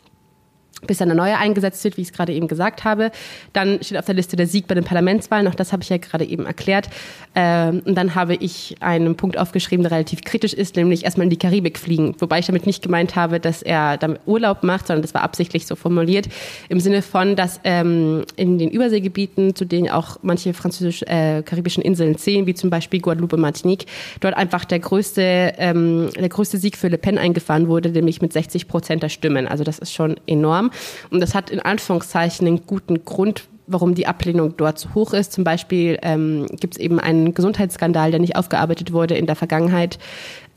bis 0.88 0.98
dann 0.98 1.12
eine 1.12 1.20
neue 1.20 1.38
eingesetzt 1.38 1.84
wird, 1.84 1.98
wie 1.98 2.02
ich 2.02 2.08
es 2.10 2.14
gerade 2.14 2.34
eben 2.34 2.48
gesagt 2.48 2.84
habe. 2.84 3.12
Dann 3.54 3.82
steht 3.84 3.98
auf 3.98 4.06
der 4.06 4.16
Liste 4.16 4.36
der 4.36 4.48
Sieg 4.48 4.68
bei 4.68 4.76
den 4.76 4.84
Parlamentswahlen, 4.84 5.48
auch 5.48 5.56
das 5.56 5.72
habe 5.72 5.84
ich 5.84 5.90
ja 5.90 5.98
gerade 5.98 6.26
eben 6.26 6.46
erklärt. 6.46 6.90
Ähm, 7.36 7.82
und 7.86 7.96
dann 7.96 8.16
habe 8.16 8.36
ich 8.36 8.76
einen 8.80 9.16
Punkt 9.16 9.38
aufgeschrieben, 9.38 9.84
der 9.84 9.92
relativ 9.92 10.22
kritisch 10.24 10.54
ist, 10.54 10.76
nämlich 10.76 11.06
erstmal 11.06 11.26
in 11.26 11.30
die 11.30 11.38
Karibik 11.38 11.78
fliegen. 11.78 12.16
Wobei 12.20 12.40
ich 12.40 12.48
damit 12.48 12.66
nicht 12.66 12.82
gemeint 12.84 13.16
habe, 13.16 13.40
dass 13.40 13.62
er 13.62 13.98
damit 13.98 14.22
Urlaub 14.26 14.64
macht, 14.64 14.88
sondern 14.88 15.02
das 15.02 15.14
war 15.14 15.22
absichtlich 15.22 15.68
so 15.68 15.76
formuliert, 15.76 16.28
im 16.70 16.80
Sinne 16.80 17.02
von, 17.02 17.36
dass 17.36 17.60
ähm, 17.64 18.24
in 18.36 18.58
den 18.58 18.70
Überseegebieten, 18.70 19.56
zu 19.56 19.66
denen 19.66 19.90
auch 19.90 20.18
manche 20.22 20.54
französisch-karibischen 20.54 21.84
äh, 21.84 21.88
Inseln 21.88 22.18
zählen, 22.18 22.46
wie 22.48 22.54
zum 22.54 22.70
Beispiel 22.70 23.00
Guadeloupe, 23.02 23.38
Martinique, 23.38 23.86
dort 24.20 24.36
einfach 24.36 24.66
der 24.66 24.80
größte, 24.80 25.54
ähm, 25.58 26.10
der 26.18 26.30
größte 26.30 26.58
Sieg 26.58 26.78
für 26.78 26.88
Le 26.88 26.98
Pen 26.98 27.18
eingefahren 27.18 27.68
wurde, 27.68 27.90
nämlich 27.90 28.22
mit 28.22 28.34
60 28.34 28.68
Prozent 28.68 29.04
der 29.04 29.10
Stimmen. 29.10 29.48
Also 29.48 29.64
das 29.64 29.80
ist 29.80 29.94
schon 29.94 30.16
enorm. 30.28 30.71
Und 31.10 31.20
das 31.20 31.36
hat 31.36 31.50
in 31.50 31.60
Anführungszeichen 31.60 32.48
einen 32.48 32.66
guten 32.66 33.06
Grund, 33.06 33.44
warum 33.68 33.96
die 33.96 34.08
Ablehnung 34.08 34.56
dort 34.58 34.80
so 34.80 34.94
hoch 34.94 35.14
ist. 35.14 35.32
Zum 35.32 35.44
Beispiel 35.44 35.98
ähm, 36.02 36.48
gibt 36.60 36.76
es 36.76 36.80
eben 36.80 37.00
einen 37.00 37.34
Gesundheitsskandal, 37.34 38.12
der 38.12 38.20
nicht 38.20 38.36
aufgearbeitet 38.36 38.92
wurde 38.92 39.16
in 39.16 39.26
der 39.26 39.36
Vergangenheit, 39.36 39.98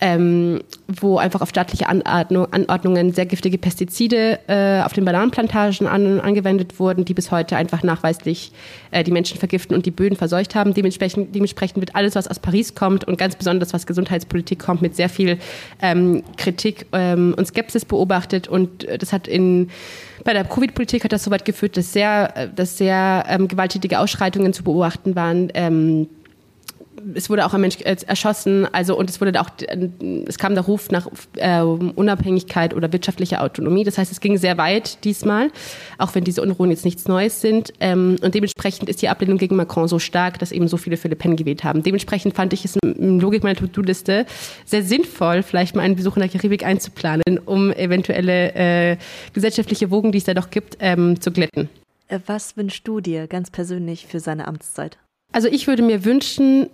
ähm, 0.01 0.61
wo 0.89 1.19
einfach 1.19 1.41
auf 1.41 1.49
staatliche 1.51 1.89
Anordnung, 1.89 2.53
Anordnungen 2.53 3.13
sehr 3.13 3.27
giftige 3.27 3.59
Pestizide 3.59 4.41
äh, 4.49 4.83
auf 4.83 4.93
den 4.93 5.05
Bananenplantagen 5.05 5.87
an, 5.87 6.21
angewendet 6.21 6.79
wurden, 6.79 7.05
die 7.05 7.15
bis 7.15 7.31
heute 7.31 7.57
einfach 7.57 7.83
nachweislich 7.83 8.53
äh, 8.91 9.05
die 9.05 9.13
Menschen 9.13 9.39
vergiften 9.39 9.75
und 9.75 9.87
die 9.87 9.91
Böden 9.91 10.17
verseucht 10.17 10.55
haben. 10.55 10.75
Dementsprechend, 10.75 11.35
dementsprechend 11.35 11.81
wird 11.81 11.95
alles, 11.95 12.17
was 12.17 12.29
aus 12.29 12.39
Paris 12.39 12.75
kommt 12.75 13.05
und 13.05 13.19
ganz 13.19 13.37
besonders 13.37 13.73
was 13.73 13.87
Gesundheitspolitik 13.87 14.59
kommt, 14.59 14.83
mit 14.83 14.97
sehr 14.97 15.09
viel 15.09 15.39
ähm, 15.81 16.23
Kritik 16.37 16.87
ähm, 16.93 17.35
und 17.37 17.47
Skepsis 17.47 17.85
beobachtet. 17.85 18.49
Und 18.49 18.85
äh, 18.85 18.99
das 18.99 19.13
hat 19.13 19.29
in 19.29 19.71
bei 20.25 20.33
der 20.33 20.45
Covid-Politik 20.45 21.05
hat 21.05 21.13
das 21.13 21.25
so 21.25 21.31
weit 21.31 21.45
geführt, 21.45 21.77
dass 21.77 21.93
sehr, 21.93 22.33
äh, 22.37 22.49
dass 22.55 22.79
sehr 22.79 23.25
ähm, 23.29 23.47
gewalttätige 23.47 23.99
Ausschreitungen 24.01 24.53
zu 24.53 24.65
beobachten 24.65 25.15
waren. 25.15 25.51
Ähm, 25.55 26.09
es 27.15 27.31
wurde 27.31 27.47
auch 27.47 27.55
ein 27.55 27.61
Mensch 27.61 27.81
äh, 27.81 27.97
erschossen, 28.07 28.67
also 28.73 28.97
und 28.97 29.11
es 29.11 29.21
wurde 29.21 29.41
auch, 29.41 29.51
es 30.27 30.39
kam 30.39 30.55
der 30.55 30.65
Ruf 30.65 30.91
nach 30.91 31.09
äh, 31.37 31.61
Unabhängigkeit 31.61 32.75
oder 32.75 32.93
wirtschaftlicher 32.93 33.43
Autonomie. 33.43 33.85
Das 33.85 33.99
heißt, 33.99 34.11
es 34.11 34.21
ging 34.21 34.39
sehr 34.39 34.59
weit 34.59 35.05
diesmal, 35.05 35.51
auch 35.99 36.15
wenn 36.15 36.25
diese 36.25 36.43
Unruhen 36.43 36.71
jetzt 36.71 36.85
nichts 36.85 37.07
Neues 37.09 37.41
sind. 37.41 37.73
Ähm, 37.81 38.17
und 38.23 38.35
dementsprechend 38.35 38.89
ist 38.89 39.03
die 39.03 39.09
Ablehnung 39.09 39.39
gegen 39.39 39.57
Macron 39.57 39.89
so 39.89 39.99
stark, 39.99 40.39
dass 40.39 40.53
eben 40.53 40.69
so 40.69 40.77
viele 40.77 40.97
für 40.97 41.09
Le 41.09 41.17
Pen 41.17 41.37
gewählt 41.37 41.65
haben. 41.65 41.83
Dementsprechend 41.83 42.35
fand 42.35 42.53
ich 42.53 42.65
es 42.65 42.77
in 42.77 43.21
Logik 43.21 43.43
meiner 43.43 43.57
To-Do-Liste 43.57 44.27
sehr 44.65 44.83
sinnvoll, 44.83 45.43
vielleicht 45.43 45.75
mal 45.75 45.83
einen 45.83 45.97
Besuch 45.97 46.17
in 46.17 46.21
der 46.21 46.29
Karibik 46.29 46.65
einzuplanen, 46.65 47.39
um 47.45 47.73
eventuelle 47.73 48.55
äh, 48.55 48.97
gesellschaftliche 49.33 49.91
Wogen, 49.91 50.13
die 50.13 50.19
es 50.19 50.25
da 50.25 50.35
doch 50.35 50.51
gibt, 50.51 50.77
ähm, 50.81 51.21
zu 51.21 51.31
glätten. 51.31 51.69
Äh, 52.09 52.21
was 52.27 52.57
wünschst 52.57 52.87
du 52.87 53.01
dir 53.01 53.27
ganz 53.27 53.51
persönlich 53.51 54.07
für 54.07 54.21
seine 54.21 54.47
Amtszeit? 54.49 54.99
Also 55.33 55.49
ich 55.49 55.67
würde 55.67 55.83
mir 55.83 56.05
wünschen, 56.05 56.69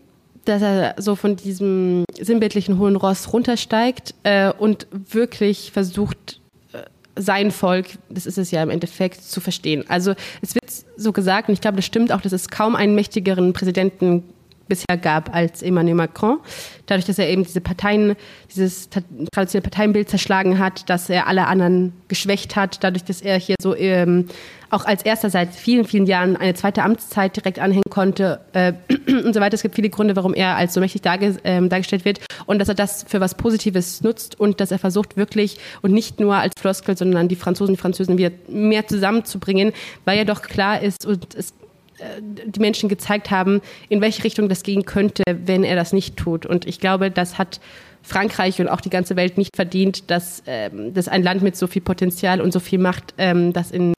dass 0.51 0.63
er 0.63 0.95
so 0.99 1.15
von 1.15 1.37
diesem 1.37 2.05
sinnbildlichen 2.21 2.79
hohen 2.79 2.97
Ross 2.97 3.33
runtersteigt 3.33 4.15
äh, 4.25 4.53
und 4.53 4.87
wirklich 4.91 5.71
versucht, 5.73 6.41
äh, 6.73 6.83
sein 7.17 7.51
Volk, 7.51 7.87
das 8.09 8.27
ist 8.27 8.37
es 8.37 8.51
ja 8.51 8.63
im 8.63 8.71
Endeffekt, 8.71 9.23
zu 9.23 9.41
verstehen. 9.41 9.85
Also 9.89 10.15
es 10.43 10.55
wird 10.55 10.65
so 10.97 11.13
gesagt, 11.13 11.49
und 11.49 11.55
ich 11.55 11.61
glaube, 11.61 11.77
das 11.77 11.87
stimmt 11.87 12.13
auch, 12.13 12.21
dass 12.21 12.33
es 12.33 12.49
kaum 12.49 12.75
einen 12.75 12.95
mächtigeren 12.95 13.53
Präsidenten 13.53 14.25
bisher 14.71 14.97
gab 14.97 15.35
als 15.35 15.63
Emmanuel 15.63 15.97
Macron. 15.97 16.39
Dadurch, 16.87 17.05
dass 17.05 17.19
er 17.19 17.29
eben 17.29 17.45
diese 17.45 17.61
Parteien, 17.61 18.17
dieses 18.55 18.89
traditionelle 18.89 19.69
Parteienbild 19.69 20.09
zerschlagen 20.09 20.59
hat, 20.59 20.89
dass 20.89 21.11
er 21.11 21.27
alle 21.27 21.47
anderen 21.47 21.93
geschwächt 22.09 22.57
hat, 22.57 22.83
dadurch, 22.83 23.05
dass 23.05 23.21
er 23.21 23.39
hier 23.39 23.57
so 23.61 23.77
ähm, 23.77 24.27
auch 24.71 24.85
als 24.85 25.03
erster 25.03 25.31
seit 25.31 25.55
vielen, 25.55 25.85
vielen 25.85 26.07
Jahren 26.07 26.37
eine 26.37 26.55
zweite 26.55 26.83
Amtszeit 26.83 27.37
direkt 27.37 27.59
anhängen 27.59 27.91
konnte 27.91 28.41
äh, 28.53 28.73
und 29.07 29.35
so 29.35 29.41
weiter. 29.41 29.55
Es 29.55 29.63
gibt 29.63 29.75
viele 29.75 29.91
Gründe, 29.91 30.17
warum 30.17 30.33
er 30.35 30.57
als 30.57 30.75
so 30.75 30.81
mächtig 30.81 31.03
darge 31.03 31.37
ähm, 31.45 31.69
dargestellt 31.69 32.05
wird 32.05 32.21
und 32.47 32.59
dass 32.59 32.69
er 32.69 32.75
das 32.75 33.05
für 33.09 33.21
was 33.21 33.35
Positives 33.35 34.03
nutzt 34.03 34.39
und 34.39 34.61
dass 34.61 34.71
er 34.71 34.79
versucht 34.79 35.17
wirklich 35.17 35.59
und 35.83 35.93
nicht 35.93 36.21
nur 36.21 36.37
als 36.37 36.55
Floskel, 36.59 36.97
sondern 36.97 37.29
die 37.29 37.37
Franzosen 37.37 37.75
und 37.75 37.81
Französen 37.81 38.17
wieder 38.17 38.31
mehr 38.49 38.87
zusammenzubringen, 38.87 39.73
weil 40.05 40.19
ja 40.19 40.25
doch 40.25 40.43
klar 40.43 40.81
ist 40.81 41.05
und 41.05 41.35
es 41.35 41.51
äh, 41.99 42.21
die 42.23 42.61
Menschen 42.61 42.89
gezeigt 42.89 43.31
haben, 43.31 43.61
in 43.89 44.01
welche 44.01 44.25
Richtung 44.25 44.49
das 44.49 44.63
gehen 44.63 44.85
könnte, 44.85 45.25
wenn 45.27 45.65
er 45.65 45.77
das 45.77 45.93
nicht 45.93 46.17
tut. 46.17 46.47
Und 46.47 46.67
ich 46.67 46.81
glaube, 46.81 47.11
das 47.11 47.39
hat 47.39 47.61
Frankreich 48.03 48.61
und 48.61 48.69
auch 48.69 48.81
die 48.81 48.91
ganze 48.91 49.17
Welt 49.17 49.37
nicht 49.37 49.55
verdient, 49.55 50.11
dass, 50.11 50.43
ähm, 50.47 50.95
dass 50.95 51.09
ein 51.09 51.23
Land 51.23 51.43
mit 51.43 51.57
so 51.57 51.67
viel 51.67 51.83
Potenzial 51.83 52.41
und 52.41 52.53
so 52.53 52.61
viel 52.61 52.79
Macht 52.79 53.15
ähm, 53.19 53.53
das 53.53 53.71
in, 53.71 53.93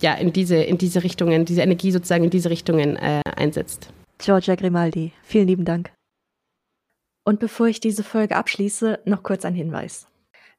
ja, 0.00 0.14
in, 0.14 0.32
diese, 0.32 0.56
in 0.56 0.78
diese 0.78 1.02
Richtungen, 1.02 1.44
diese 1.44 1.62
Energie 1.62 1.92
sozusagen 1.92 2.24
in 2.24 2.30
diese 2.30 2.50
Richtungen 2.50 2.96
äh, 2.96 3.20
einsetzt. 3.36 3.92
Giorgia 4.18 4.54
Grimaldi, 4.54 5.12
vielen 5.22 5.48
lieben 5.48 5.64
Dank. 5.64 5.92
Und 7.24 7.40
bevor 7.40 7.68
ich 7.68 7.80
diese 7.80 8.02
Folge 8.02 8.36
abschließe, 8.36 9.00
noch 9.04 9.22
kurz 9.22 9.44
ein 9.44 9.54
Hinweis. 9.54 10.08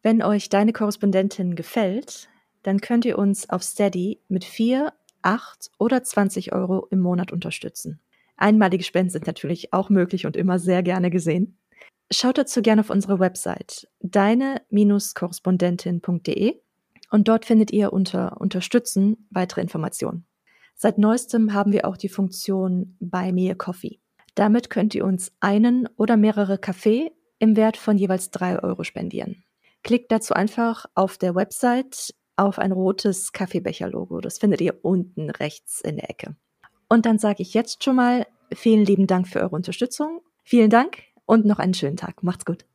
Wenn 0.02 0.22
euch 0.22 0.50
deine 0.50 0.74
Korrespondentin 0.74 1.56
gefällt, 1.56 2.30
dann 2.64 2.82
könnt 2.82 3.06
ihr 3.06 3.18
uns 3.18 3.50
auf 3.50 3.64
Steady 3.64 4.20
mit 4.28 4.44
vier 4.46 4.94
8 5.22 5.72
oder 5.78 6.04
20 6.04 6.54
Euro 6.54 6.88
im 6.92 7.00
Monat 7.00 7.32
unterstützen. 7.32 8.02
Einmalige 8.36 8.84
Spenden 8.84 9.12
sind 9.12 9.28
natürlich 9.28 9.72
auch 9.74 9.90
möglich 9.90 10.26
und 10.26 10.36
immer 10.36 10.60
sehr 10.60 10.84
gerne 10.84 11.10
gesehen. 11.10 11.58
Schaut 12.12 12.38
dazu 12.38 12.62
gerne 12.62 12.82
auf 12.82 12.90
unsere 12.90 13.20
Website 13.20 13.88
deine-korrespondentin.de 14.02 16.60
und 17.14 17.28
dort 17.28 17.46
findet 17.46 17.72
ihr 17.72 17.94
unter 17.94 18.42
Unterstützen 18.42 19.28
weitere 19.30 19.62
Informationen. 19.62 20.26
Seit 20.74 20.98
neuestem 20.98 21.54
haben 21.54 21.72
wir 21.72 21.88
auch 21.88 21.96
die 21.96 22.10
Funktion 22.10 22.98
Buy 23.00 23.32
Me 23.32 23.52
a 23.52 23.54
Coffee. 23.54 24.00
Damit 24.34 24.72
könnt 24.72 24.96
ihr 24.96 25.06
uns 25.06 25.32
einen 25.40 25.88
oder 25.96 26.18
mehrere 26.18 26.58
Kaffee 26.58 27.12
im 27.38 27.56
Wert 27.56 27.78
von 27.78 28.00
jeweils 28.00 28.32
drei 28.32 28.58
Euro 28.58 28.84
spendieren. 28.84 29.44
Klickt 29.84 30.12
dazu 30.12 30.34
einfach 30.34 30.88
auf 30.96 31.20
der 31.20 31.36
Website 31.36 32.16
auf 32.36 32.58
ein 32.58 32.72
rotes 32.72 33.32
Kaffeebecher-Logo. 33.32 34.20
Das 34.20 34.40
findet 34.40 34.62
ihr 34.62 34.80
unten 34.82 35.30
rechts 35.30 35.82
in 35.82 35.98
der 35.98 36.10
Ecke. 36.10 36.36
Und 36.90 37.06
dann 37.06 37.20
sage 37.20 37.44
ich 37.44 37.54
jetzt 37.54 37.84
schon 37.84 37.96
mal 37.96 38.26
vielen 38.52 38.86
lieben 38.86 39.06
Dank 39.06 39.28
für 39.28 39.40
eure 39.40 39.56
Unterstützung. 39.56 40.22
Vielen 40.44 40.72
Dank 40.72 41.04
und 41.28 41.46
noch 41.46 41.60
einen 41.60 41.76
schönen 41.76 41.98
Tag. 41.98 42.24
Macht's 42.24 42.46
gut. 42.46 42.66